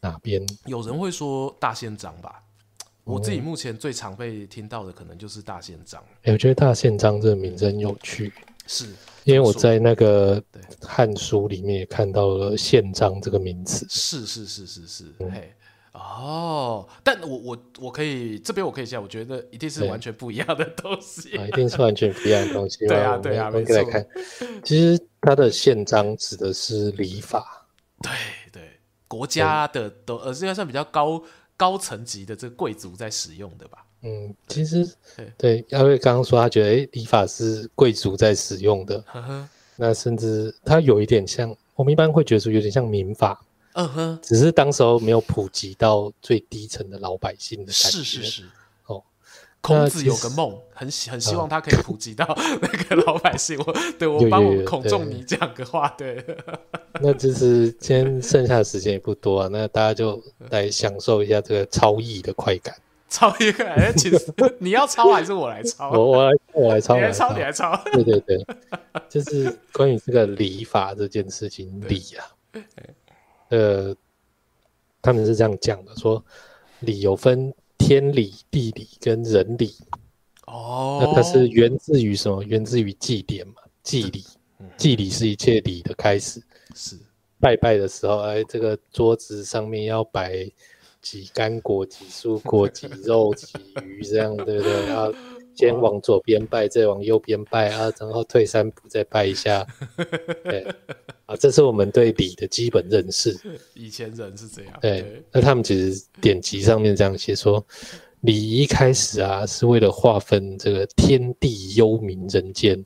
[0.00, 0.44] 哪边？
[0.66, 2.42] 有人会说大宪章吧，
[3.04, 6.02] 我自己目前最常被听到的可能就是大宪章。
[6.18, 8.32] 哎、欸，我觉得大宪章这个名字很有趣，
[8.66, 8.86] 是
[9.24, 10.40] 因为我在那个
[10.80, 13.86] 《汉书》里面也看到了“宪章”这个名词。
[13.88, 15.52] 是是是是是，嗯、嘿。
[15.94, 22.86] 哦，但我我我可以这边我可以讲，我觉得一定是完全不一样的东西，啊、一定是完全不一样的东西。
[22.86, 23.76] 对啊对啊，没错。
[23.76, 24.06] 来看，
[24.64, 27.66] 其实它的宪章指的是礼法，
[28.00, 28.10] 对
[28.50, 28.62] 对，
[29.06, 31.22] 国家的都呃，应该算比较高
[31.62, 33.86] 高层级的这个贵族在使用的吧。
[34.00, 34.84] 嗯，其实
[35.38, 43.40] 对，阿瑞刚刚说他觉得哎，礼法是贵族在使用的，呵呵，那甚至它有一点像，我们一般会觉得说有点像民法。
[43.74, 47.90] 嗯哼，只是当时候没有普及到最低层的老百姓的感觉。
[47.90, 48.46] 是是是，哦，
[49.62, 52.26] 孔子有个梦，很很希望他可以普及到
[52.60, 53.56] 那个老百姓。
[53.64, 56.22] 我对我帮我孔仲尼讲个话，对。
[57.00, 62.74] 那就是今天剩下的时间也不多啊，那大家就来享受一下这个超译的快感。
[63.08, 65.92] 超译快感，其实 你要抄还是我来抄？
[65.92, 67.80] 我我来我来抄，你来抄，你来抄。
[67.92, 68.44] 对对对，
[69.08, 72.26] 就是关于这个礼法这件事情，礼啊。
[73.50, 73.94] 呃，
[75.00, 76.24] 他们是这样讲的：说
[76.80, 77.52] 礼有分
[77.82, 79.74] 天理、地理跟人理。
[80.46, 82.40] 哦，那它是源自于什么？
[82.44, 84.24] 源自于祭典嘛，祭礼。
[84.76, 86.40] 祭礼是一切礼的开始。
[86.76, 86.96] 是
[87.40, 90.48] 拜拜的时候，哎，这个桌子上面要摆
[91.00, 93.48] 几干果、几蔬果、 几肉、几
[93.82, 94.86] 鱼，这样对不对？
[94.86, 95.12] 然后
[95.56, 99.66] 先往左边拜，再往右边拜啊，然后退三步再拜一下。
[100.44, 100.64] 对。
[101.38, 103.36] 这是我们对礼的基本认识。
[103.74, 104.78] 以前人是这样。
[104.80, 107.64] 对，那他们其实典籍上面这样写说，
[108.20, 112.84] 礼一开始啊，是为了划分这个天地幽冥人间，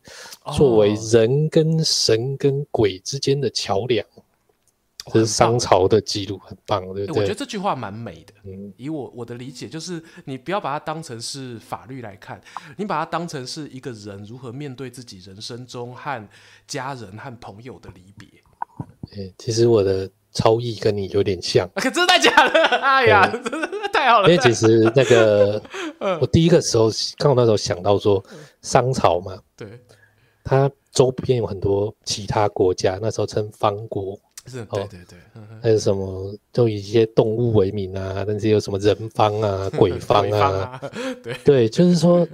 [0.56, 4.06] 作为人跟神跟鬼之间的桥梁。
[5.12, 7.22] 这是商朝的记录，很棒，对不对？
[7.22, 8.34] 我觉得这句话蛮美的。
[8.44, 12.40] 嗯，以我我的理解，就是你不要把它当成是法律来看，
[12.76, 16.28] 你把它当成是一个人如何面对自己人生中和
[16.66, 18.28] 家人和朋友的离别。
[19.12, 21.68] 欸，其实我的超意跟你有点像。
[21.76, 22.60] 可真的假的？
[22.82, 24.28] 哎呀，真的太好了！
[24.28, 25.62] 因为其实那个，
[26.20, 28.20] 我第一个时候刚好那时候想到说，
[28.60, 29.80] 商朝嘛，对，
[30.42, 34.18] 它周边有很多其他国家，那时候称方国。
[34.46, 35.18] 是，对对对，
[35.62, 40.90] 还有什么，就以一些动物为名啊，但是有什么人方啊、 鬼方啊，方啊
[41.22, 41.34] 对。
[41.44, 42.26] 对，就是说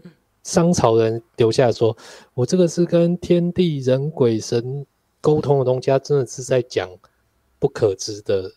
[0.42, 1.96] 商朝人留下说，
[2.34, 4.86] 我这个是跟天地人鬼神
[5.20, 6.88] 沟通的东西，他真的是在讲
[7.58, 8.50] 不可知的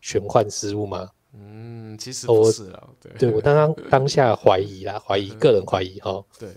[0.00, 1.10] 玄幻事物吗？
[1.34, 6.48] 嗯，其实不是啊，对，对我当当当下怀疑啦，怀疑个人怀疑哈，对，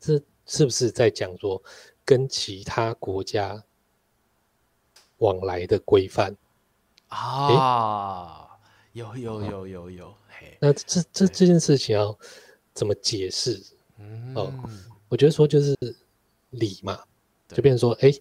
[0.00, 1.62] 这是不是在讲说
[2.04, 3.62] 跟其他国家？
[5.18, 6.34] 往来的规范。
[7.08, 8.48] 啊，
[8.92, 12.16] 有有有有有，嘿，那这这这件事情要
[12.74, 13.62] 怎么解释？
[13.98, 14.52] 嗯，哦，
[15.08, 15.76] 我觉得说就是
[16.50, 16.98] 礼嘛，
[17.48, 18.12] 就变成说，哎，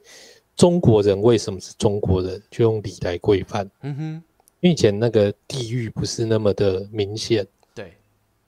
[0.56, 3.70] 中国人为什么是中国人，就用礼来规范。
[3.82, 4.24] 嗯哼，
[4.62, 7.46] 因为以前那个地域不是那么的明显。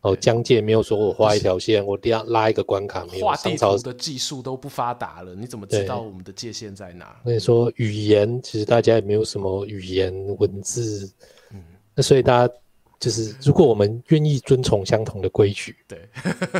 [0.01, 3.25] 哦，疆界没有说我画一条线，我拉拉一个关卡，没有。
[3.25, 7.19] 画地图的技术都不发达了，你怎么知道我们的界限在哪？
[7.25, 11.11] 所以说语言其实大家也没有什么语言文字，
[11.51, 11.61] 嗯，
[11.93, 12.53] 那所以大家
[12.97, 15.99] 就是如果我们愿意遵从相同的规矩，对，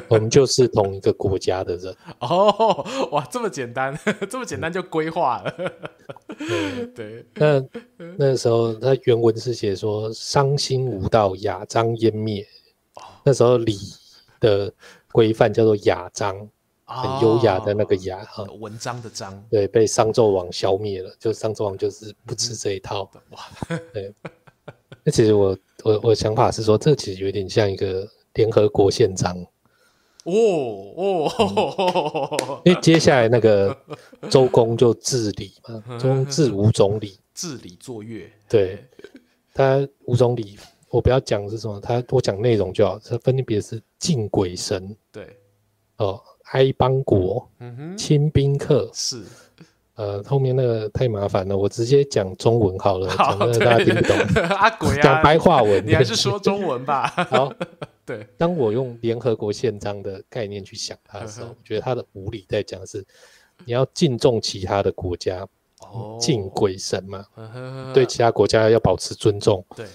[0.09, 1.95] 我们就是同一个国家的人。
[2.19, 3.97] 哦，哇，这么简单，
[4.29, 5.55] 这么简单就规划了。
[6.37, 7.65] 对，对，那
[8.17, 12.45] 那时候他原文是写说“伤心无道，雅章湮灭”。
[13.29, 13.77] 那时候礼
[14.39, 14.73] 的
[15.11, 16.35] 规范叫做雅章，
[16.83, 19.45] 很优雅的那个雅哈，文章的章。
[19.51, 23.07] 对，被商纣王消灭了，就商纣王就是不吃这一套。
[23.29, 23.39] 哇，
[23.93, 24.11] 对。
[25.03, 28.03] 那其实我我我想法是说，这其实有点像一个
[28.33, 29.37] 联合国宪章。
[30.23, 30.33] 哦
[30.97, 33.77] 哦、嗯，因为接下来那个
[34.31, 38.27] 周公就治理嘛， 周公治五种礼，治理作乐。
[38.49, 38.83] 对，
[39.53, 40.57] 他五种礼，
[40.89, 42.99] 我不要讲是什么，他我讲内容就好。
[42.99, 45.37] 它分别是敬鬼神，对，
[45.97, 46.21] 哦，
[46.51, 49.23] 哀邦国，嗯哼，亲宾客是。
[49.95, 54.17] 呃，后面那个太麻烦了，我直接讲中文好了，讲个大家听不懂。
[54.55, 57.07] 阿鬼啊，讲白话文，你还是说中文吧。
[57.29, 57.53] 好，
[58.05, 58.25] 对。
[58.37, 63.05] 当我用联合国宪章的概念去想它的时候，我觉得它的五礼在讲的是
[63.65, 65.45] 你要敬重其他的国家，
[66.17, 67.25] 敬鬼神嘛，
[67.93, 69.61] 对其他国家要保持尊重。
[69.75, 69.85] 对。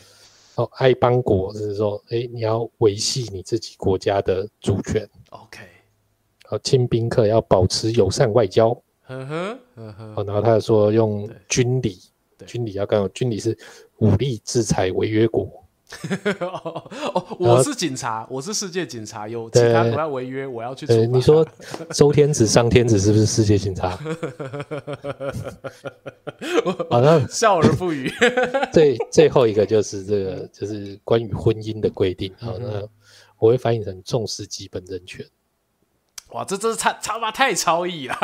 [0.57, 5.09] 哦，爱邦国就是说，哎，你要维系你自己国家的主权。
[5.31, 5.61] OK。
[6.45, 8.71] 好，亲宾客要保持友善外交。
[9.07, 11.99] 呵呵呵呵，然后他说用军礼，
[12.47, 13.09] 军礼要干嘛？
[13.13, 13.57] 军礼是
[13.99, 15.64] 武力制裁违约国。
[16.41, 21.01] 哦，我是警察，我是世界警察，有其他国家违约，我要去处罚。
[21.07, 21.47] 你说
[21.93, 23.99] 周天子、上天子 是不是世界警察？
[26.91, 28.13] 好像笑而不语。
[28.73, 32.33] 最最后一个就是这个，就是关于婚姻的规定。
[32.39, 32.83] 好，那
[33.39, 35.25] 我会翻译成重视基本人权。
[36.31, 38.17] 哇，这真是太他妈太超意了！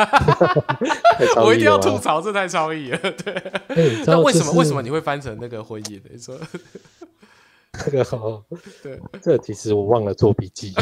[1.37, 2.97] 我一定要吐槽，这太超意了。
[2.97, 3.33] 对，
[3.69, 6.01] 欸、那为什么、为什么你会翻成那个婚姻？
[6.11, 6.37] 你说
[7.73, 8.43] 这 个好，
[8.83, 10.73] 对，这其实我忘了做笔记。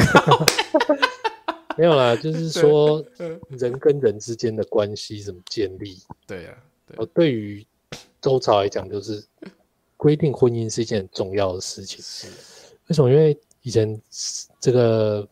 [1.77, 3.03] 没有啦，就是说
[3.49, 6.01] 人跟人之间的关系怎么建立？
[6.27, 7.65] 对呀、啊，对，对于
[8.21, 9.23] 周朝来讲，就是
[9.95, 12.01] 规定婚姻是一件很重要的事情。
[12.01, 12.27] 是
[12.87, 13.09] 为什么？
[13.09, 14.01] 因为以前
[14.59, 15.27] 这个。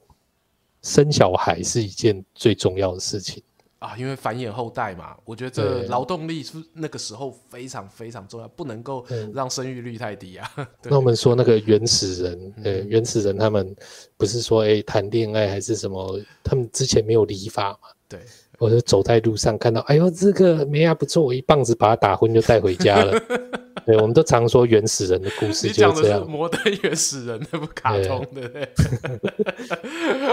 [0.84, 3.44] 生小孩是一件最重要的事情
[3.80, 5.16] 啊，因为繁衍后代嘛。
[5.24, 10.52] 我觉得这劳动力是那个时候非常非常重要，不能够让生育率太低啊。
[10.84, 13.76] 那我们说那个原始人，呃，原始人他们
[14.18, 16.20] 不是说哎谈恋爱还是什么？
[16.44, 17.90] 他们之前没有礼法嘛？
[18.10, 18.20] 对，
[18.58, 23.20] 我就走在路上看到，哎呦，这个妹啊不错，我一棒子把他打昏就带回家了。
[23.86, 26.30] 对，我们都常说原始人的故事就是这样。
[26.30, 28.70] 摩登原始人那部卡通，对不对？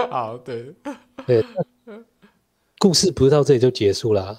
[0.11, 0.73] 好，对
[1.25, 1.45] 对，
[2.85, 4.37] 故事不是到这里就结束了啊？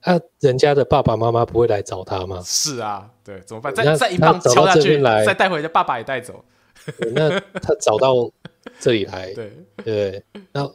[0.00, 2.40] 啊，人家的爸爸妈妈不会来找他吗？
[2.42, 3.74] 是啊，对，怎么办？
[3.74, 6.42] 再再一棒敲下去，再带回家，爸爸也带走。
[7.14, 8.14] 那他找到
[8.80, 9.52] 这里来， 对
[9.84, 10.66] 对，那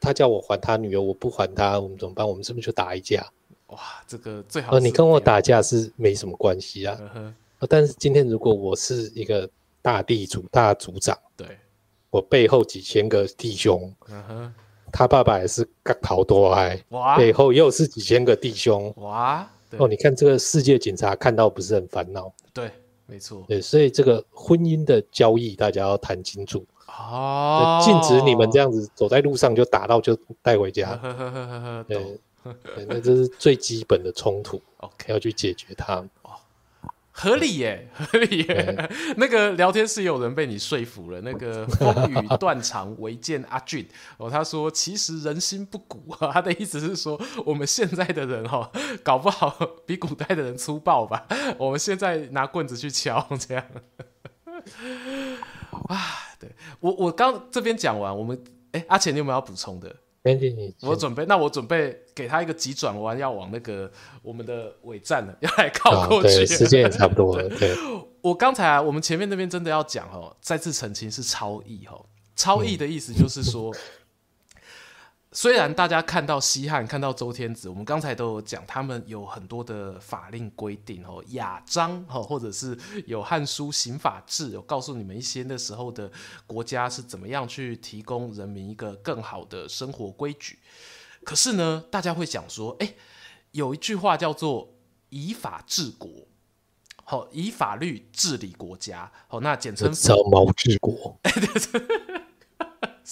[0.00, 2.24] 他叫我还他女儿，我不还他，我们怎么办？
[2.26, 3.26] 我们是不是就打一架？
[3.66, 4.78] 哇，这个最好。
[4.78, 6.96] 你跟我打架是没什么关系啊。
[7.68, 9.50] 但是今天如果我是一个
[9.82, 11.58] 大地主、大族长，对，
[12.08, 13.92] 我背后几千个弟兄，
[14.92, 22.32] 他爸爸也是刚逃多哎，哇，背后又是几千个弟兄，哇，哦，你看这个世界警察看到不是很烦恼？
[22.52, 22.70] 对，
[23.06, 26.64] 没错，对，所以这个婚姻的交易大家要谈清楚。
[26.86, 30.98] 哦，禁止你们这样子走在路上就打到就带回家，
[31.88, 32.18] 对。
[32.86, 35.96] 那这是最基本的冲突， OK，要去解决它。
[37.16, 38.90] 哦，合理耶，合理耶。
[39.16, 41.20] 那个聊天室有人被你说服了。
[41.22, 43.88] 那个 风雨断肠唯见阿俊
[44.18, 48.70] 哦，他说其实人心不古啊， 他的意思是说我们现在的人哈，
[49.02, 49.56] 搞不好
[49.86, 51.26] 比古代的人粗暴吧？
[51.58, 53.64] 我们现在拿棍子去敲这样。
[55.88, 55.98] 啊，
[56.38, 56.50] 对
[56.80, 58.38] 我我刚这边讲完，我们
[58.72, 59.94] 哎，阿钱你有没有要补充的？
[60.82, 63.90] 我准备，那我准备给他一个急转弯，要往那个
[64.22, 66.44] 我们的尾站了， 要来靠过去。
[66.46, 67.48] 时间也差不多了。
[67.58, 67.74] 对，
[68.20, 72.04] 我刚才啊，我们前面那边真的要讲哦，再次澄清是超意哦，
[72.34, 73.74] 超意的意思就是说。
[75.36, 82.74] 嗯虽然大家看到西汉，看到周天子，我们刚才都有讲，他们有很多的法令规定哦，雅章哦，或者是
[83.04, 86.10] 有汉书刑法志，有告诉你们一些那时候的
[86.46, 90.58] 国家是怎么样去提供人民一个更好的生活规矩。
[91.22, 92.94] 可是呢，大家会讲说，哎，
[93.50, 94.72] 有一句话叫做
[95.10, 96.10] 以法治国，
[97.04, 101.20] 好，以法律治理国家，好，那简称叫毛治国。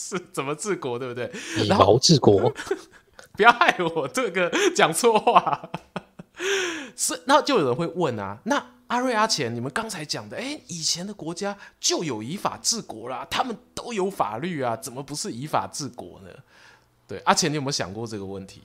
[0.08, 1.30] 是怎么治国，对不对？
[1.56, 2.52] 以毛治国，
[3.32, 5.70] 不要害我，这个讲错话。
[6.94, 16.28] 是，那就有人会问啊，那阿瑞阿钱，你们刚才讲的，哎，以前的国家就有以法治国啦，他们都有法律啊，怎么不是以法治国呢？
[17.08, 18.62] 对，阿钱，你有没有想过这个问题？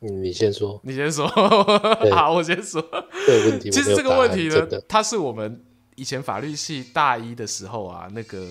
[0.00, 1.26] 你先说，你先说，
[2.12, 2.82] 好，我先说。
[3.26, 8.46] 对，问题其实这个问题呢，它是我们以前法律系大一的时候啊，那个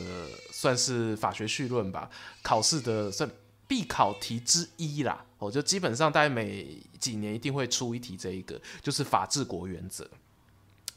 [0.66, 2.10] 算是法学绪论吧，
[2.42, 3.30] 考试的算
[3.68, 5.24] 必考题之一啦。
[5.38, 10.10] 我就基本上大概每几年一定会出一题，这一个就是法治国原则。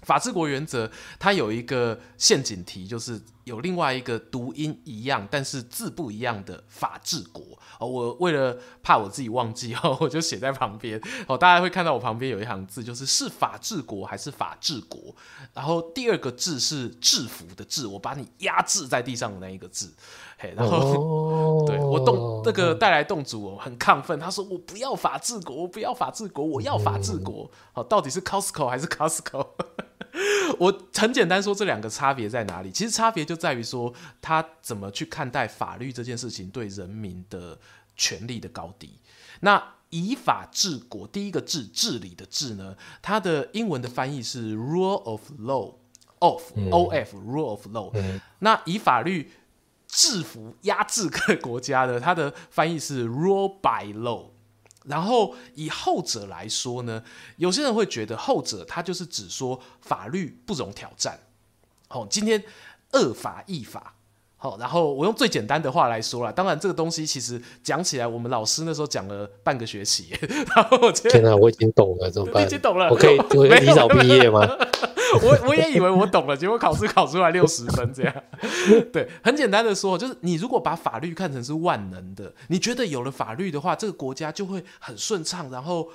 [0.01, 7.43] 法治国原则，它有一个陷阱题，就是有另外一个读音一样，但是字不一样的法治国
[7.81, 7.87] 哦。
[7.87, 11.37] 我为了怕我自己忘记哦，我就写在旁边哦。
[11.37, 15.15] 大家会看到我旁边有一行字，就是是法治国还是法治国？
[15.55, 19.93] 然后第二个字是制服的制，我把你压制在地上的那一个字。
[20.39, 27.51] 嘿， 然后、哦、对我动那个带来动主很亢奋，他说我不要法治国，我不要法治国，我要法治国。
[27.73, 29.47] 好、嗯，到底是 Costco 还是 Costco？
[30.59, 32.71] 我很简单说，这两个差别在哪里？
[32.71, 37.59] 其实差别就在于说，他怎么去看待法律这件事情对人民的
[37.97, 38.99] 权利的高低。
[39.41, 48.21] 那以法治国，第一个治治理的治呢，它的英文的翻译是 rule of law，of、嗯、o f rule of law、嗯。
[48.41, 49.31] 那以法律
[49.87, 54.27] 制服压制各国家的，它的翻译是 rule by law。
[54.89, 57.03] 然后以后者来说呢，
[57.37, 61.19] 有些人会觉得后者他就是只说法律不容挑战。
[61.89, 62.43] 好，今天
[62.93, 63.95] 恶法亦法。
[64.41, 70.15] 好，然后我用最简单的话来说啦，当然这个东西其实讲起来，我们老师那时候讲了半个学期。
[70.55, 72.45] 然后我，天哪，我已经懂了，怎么办？
[72.45, 74.47] 已经懂了，我可以我可以提早毕业吗？
[75.23, 78.15] 我我也以为我懂了，结果考试考出来六十分这样。
[78.93, 85.89] 对，很简单的说，就是你如果把法律看成是万能的，你觉得有了法律的话，这个国家就会很顺畅，然后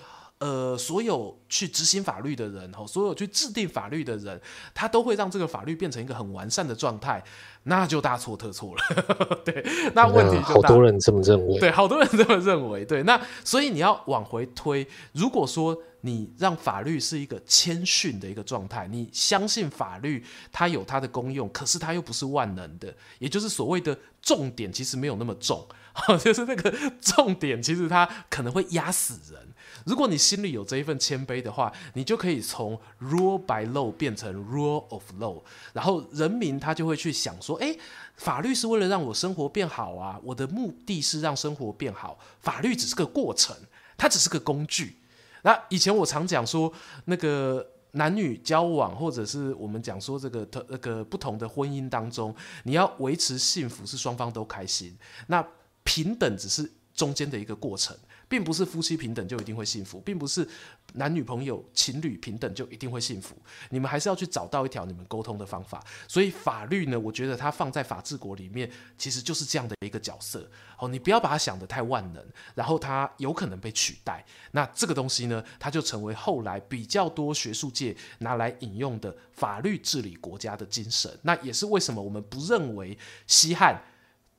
[0.43, 4.37] 呃，所有去执行法律的人，吼，所有去制定法律的人，
[4.73, 7.23] 他都会让这个法律变成一个很完善的状态。
[7.65, 8.81] 那就大错特错了，
[9.45, 9.65] 对，
[9.95, 10.67] 那问题就大。
[10.67, 20.21] 好多人这么认为，对，好多人这么认为，对，那所以你要往回推，如果说你让法律是一个谦逊的一个状态，你相信法律
[20.51, 25.65] 它有它的功用，可是它又不是万能的，也就是所谓的重点其实没有那么重，
[26.19, 29.52] 就是那个重点其实它可能会压死人。
[29.85, 35.41] 如果你心里有这一份谦卑的话，你就可以从 rule by law 变成 rule of law，
[35.73, 37.77] 然后人民他就会去想说，诶，
[38.15, 43.55] 法律是为了让我生活变好啊，我的目的是让生活变好，法律只是个过程，
[43.97, 44.97] 它只是个工具。
[45.43, 46.71] 那以前我常讲说，
[47.05, 55.45] 那个男女交往，或者是我们讲说这个那个不同的婚姻当中，你要维持幸福是双方都开心，那
[55.83, 57.95] 平等只是中间的一个过程。
[58.27, 60.47] 并不是夫妻平等就一定会幸福，并不是
[60.93, 63.35] 男女朋友情侣平等就一定会幸福。
[63.69, 65.83] 你们还是要去找到一条你们沟通的方法。
[66.07, 70.49] 所以法律呢，我觉得它放在法治国里面，其实就是这样的一个角色。
[70.79, 74.25] 哦，你不要把它想得太万能，然后它有可能被取代。
[74.51, 81.19] 那这个东西呢，它就成为后来比较多学术界拿来引用的法律治理国家的精神。
[81.21, 82.97] 那也是为什么我们不认为
[83.27, 83.83] 西汉、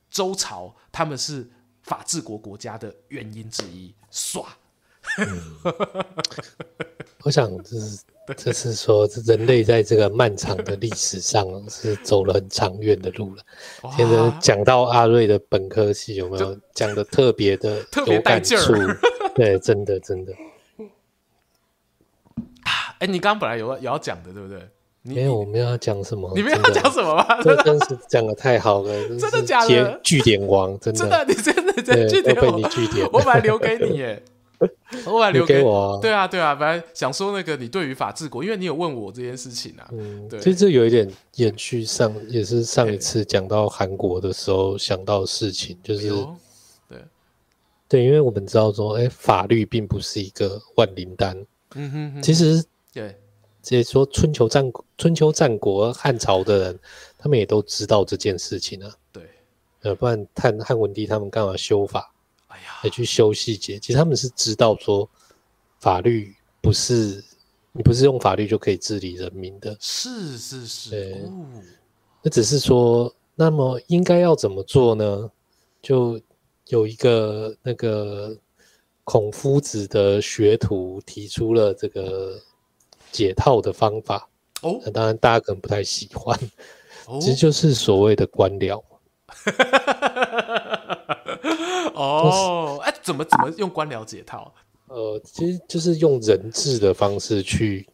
[0.09, 1.49] 周朝他们是。
[1.85, 4.45] 法治国国家的原因之一，耍、
[5.17, 5.41] 嗯。
[7.23, 8.03] 我想这是，
[8.37, 13.43] 这是说，人类在这个漫长的历史上是走了很长远的路了。
[13.97, 18.73] 现在讲到阿瑞的本科系，有没有讲的特别的 有感触？
[19.33, 20.33] 对，真的真的。
[22.63, 24.69] 哎、欸，你刚刚本来有有要讲的，对不对？
[25.07, 26.31] 没有，我们要讲什么？
[26.35, 27.25] 你们要讲什么吗？
[27.43, 29.99] 这真是讲的太好了， 真的假的？
[30.03, 33.07] 据点王，真的，真的，你真的在句点王，被你句点。
[33.13, 34.23] 我本来留给你耶，
[35.05, 35.99] 我本来留给，我、啊。
[36.01, 39.87] 对啊，对啊，本来想说那个你对于法治国，因为你有问我这件事情啊。
[39.91, 40.39] 嗯，对。
[40.39, 46.09] 其实这有一点延续上，也是上一次讲到韩国的时候想到的事情，就是
[46.89, 46.97] 对
[47.87, 51.37] 对，因为我们知道说，哎、欸，法律并不是一个万灵丹。
[51.75, 53.15] 嗯哼，哼，其实对。
[53.65, 56.79] 直接说春秋战春秋战国汉朝的人，
[57.17, 58.95] 他们也都知道这件事情啊。
[59.11, 59.23] 对，
[59.81, 62.13] 呃，不然汉汉文帝他们干嘛修法？
[62.49, 63.79] 哎呀，还去修细节？
[63.79, 65.09] 其实他们是知道说，
[65.79, 67.23] 法律不是
[67.71, 69.75] 你不是用法律就可以治理人民的。
[69.79, 70.89] 是是是。
[70.91, 71.47] 对，哦、
[72.21, 75.31] 那只是说，那么应该要怎么做呢？
[75.81, 76.21] 就
[76.67, 78.37] 有一个那个
[79.03, 82.39] 孔夫子的学徒提出了这个。
[83.15, 84.27] 解套的方法。
[84.61, 86.37] 哦，那当然大家可能不太喜欢，
[87.07, 88.81] 哦、其实就是所谓的官僚。
[91.93, 94.53] 哦，哎、欸，怎么怎么用官僚解套？
[94.87, 97.87] 呃，其实就是用人治的方式去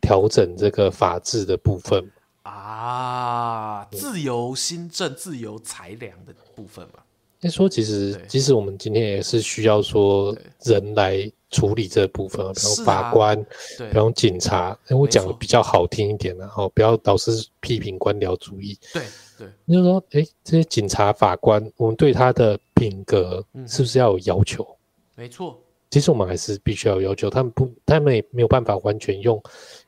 [0.00, 2.10] 调整这个法治的部分。
[2.42, 7.00] 啊，自由新政、自由裁量的部分嘛。
[7.40, 13.46] 应该说，其实其实我们今天也是需要说人来处理这部分，比如法官，啊、
[13.92, 14.76] 比如警察。
[14.90, 17.30] 我讲的比较好听一点，然后不要老是
[17.60, 18.76] 批评官僚主义。
[18.92, 19.02] 对
[19.38, 24.64] 对，你就说，哎、欸，这些警察、法官，我们对他的品格是不是要有要求？
[24.64, 25.56] 嗯、没错，
[25.90, 27.30] 其实我们还是必须要有要求。
[27.30, 29.40] 他们不，他们也没有办法完全用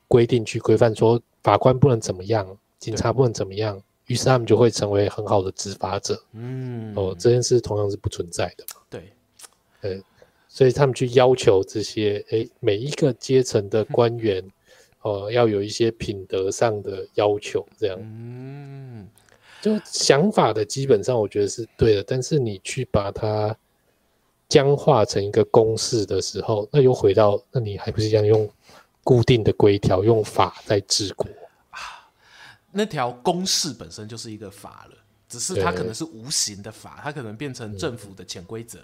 [0.07, 2.47] 规定去规范，说法官不能怎么样，
[2.79, 3.81] 警察不能怎么样。
[4.07, 6.17] 于是他们就会成为很好的执法者。
[6.31, 8.81] 嗯，哦，这件事同样是不存在的嘛。
[8.89, 9.13] 对，
[9.81, 10.01] 对，
[10.57, 14.43] 所以他们去要求这些，诶，每一个阶层的官员，
[15.01, 17.95] 哦、呃，要有一些品德上的要求，这样。
[18.01, 19.07] 嗯，
[19.61, 23.55] 就想法的基本上我觉得是对的，但是你去把它
[24.49, 28.49] 僵化成一个公式的时候，那又回到，那你还不是一样用
[29.03, 31.27] 固定的规条，用法在治国
[31.69, 32.09] 啊？
[32.71, 34.97] 那条公式本身就是一个法了，
[35.29, 38.79] 只是它可能是无形的法，它可能变成政府的潜规则。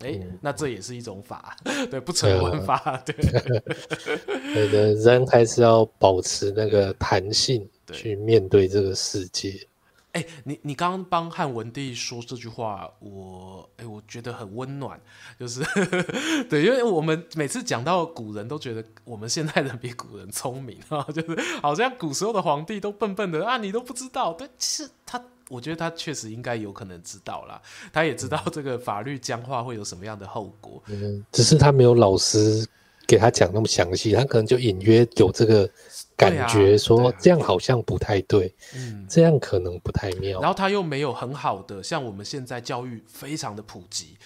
[0.00, 1.56] 欸，那这也是一种法，
[1.90, 3.02] 对，不成文法。
[3.04, 3.14] 对，
[4.54, 9.66] 对的，人还是要保持那个弹性去面对这个世界。
[10.12, 15.00] 哎、欸，你你刚刚帮汉文帝说这句话，我哎、欸，我觉得很温暖，
[15.38, 15.62] 就是
[16.50, 24.32] 对，因为我们每次讲到古人都觉得我们现代人比古人聪明啊，就是好像古时候的皇帝都笨笨的啊，你都不知道。
[24.32, 27.60] 对，其实他，我觉得他确实应该有可能知道啦，
[27.92, 30.82] 他也知道这个法律僵化会有什么样的后果。
[30.86, 32.66] 嗯，只是他没有老师
[33.06, 35.68] 给他讲那么详细，他可能就隐约有这个。
[36.20, 40.38] 感觉说这样好像不太对，对啊，嗯，这样可能不太妙。
[40.38, 44.18] 然后他又没有很好的，像我们现在教育非常的普及，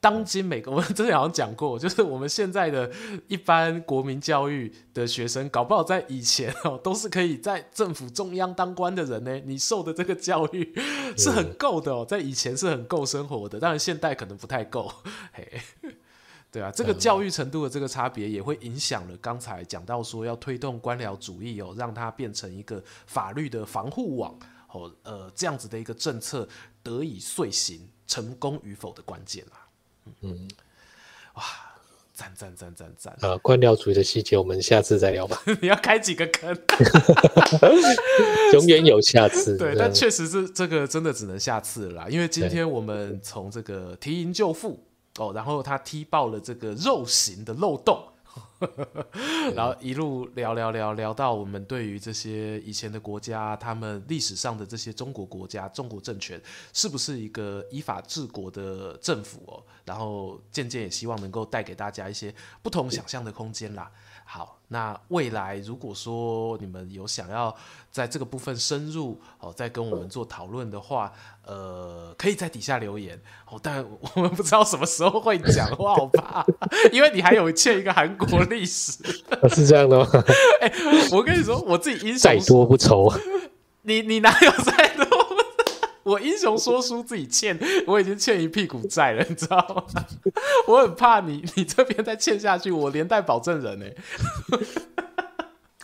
[0.00, 2.90] 当今每个我们之前好像讲过， 就是我们现在的
[3.26, 9.38] 一般国民教育的学生，搞不好在以前哦 都是可以在政府中央当官的人呢。
[9.44, 10.72] 你受的这个教育
[11.16, 14.92] 是很够的哦，在以前是很够生活的，当然现代可能不太够。
[15.32, 15.60] 嘿。
[16.50, 24.34] 对啊，这个教育程度的这个差别也会影响了刚才讲到说要推动官僚主义哦，让它变成一个法律的防护网
[24.72, 26.48] 哦，呃，这样子的一个政策
[26.82, 29.67] 得以遂行成功与否的关键啦。
[30.22, 30.48] 嗯，
[31.34, 31.42] 哇，
[32.14, 33.16] 赞赞赞赞赞！
[33.20, 35.40] 呃，官僚主义的细节我们下次再聊吧。
[35.60, 36.56] 你要开几个坑？
[38.54, 39.56] 永远有下次。
[39.56, 44.84] 对，但确实是这个真的只能下次了啦，因为今天我们从这个提银救父。
[45.18, 48.00] 哦，然后他踢爆了这个肉刑的漏洞，
[49.54, 56.40] 然后一路聊聊聊聊到我们对于这些以前的国家，他们历史上的这些中国国家、中国政权
[56.72, 59.62] 是不是一个依法治国的政府哦？
[59.84, 63.90] 然后渐渐也希望能够带给大家一些不同想象的空间啦。
[64.30, 67.56] 好，那未来如果说你们有想要
[67.90, 71.10] 在这个部分深入哦，再跟我们做讨论的话，
[71.46, 73.18] 呃，可以在底下留言
[73.50, 73.58] 哦。
[73.62, 73.82] 但
[74.14, 76.44] 我们不知道什么时候会讲，话好吧，
[76.92, 79.02] 因为你还有欠一个韩国历史，
[79.48, 80.06] 是这样的吗？
[80.60, 83.10] 哎、欸，我跟你说，我自己英雄再多不愁，
[83.80, 85.07] 你你哪有再多？
[86.08, 89.58] 我英雄说书自己欠，我已经欠一屁股债了，你知道
[89.94, 90.04] 吗？
[90.66, 93.86] 我很怕你，你这边再欠下去，我连带保证人呢、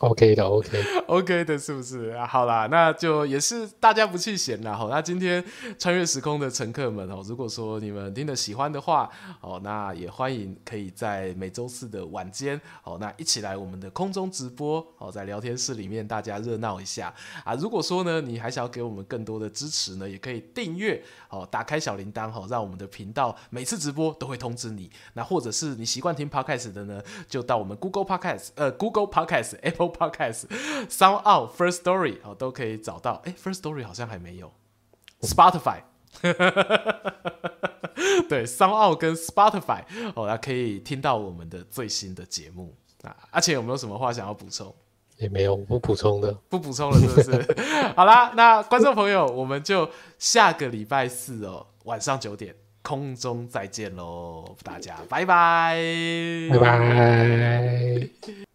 [0.01, 2.26] OK 的，OK，OK 的，是不是啊？
[2.26, 4.74] 好啦，那就也是大家不去嫌啦。
[4.74, 5.42] 好，那今天
[5.78, 9.09] 穿越时空的乘客们哦，如果说你们听得喜欢的话
[9.40, 17.14] 哦，那也欢迎可以在每周四的晚间哦，那一起来我们的空中直播哦，在聊天室里面大家热闹一下
[17.45, 17.55] 啊。
[17.55, 24.90] 如果说呢，你还想要给我们更多的支持呢，也可以订阅哦，打开小铃铛哦，让我们的频道每次直播都会通知你。
[25.12, 30.11] 那或者是你习惯听 Podcast 的呢，就到我们 Google Podcast 呃 Google Podcast，Apple Apple。
[30.11, 30.47] Podcast、
[30.89, 33.22] SoundOut、First Story 哦，都可以找到。
[33.24, 34.53] 哎，First Story 好像还没有。
[35.20, 35.80] Spotify，
[38.28, 39.82] 对，SoundOut 跟 Spotify
[40.14, 43.16] 哦，大家可以听到我们的最新的节目啊。
[43.30, 44.74] 而且有没有什么话想要补充？
[45.16, 47.32] 也没有，不补充的，不补充了，是不是？
[47.97, 55.78] 好啦，那观众朋友，我们就下个礼拜四哦，晚上九点空中再见喽，大家拜拜，
[56.51, 58.54] 拜拜。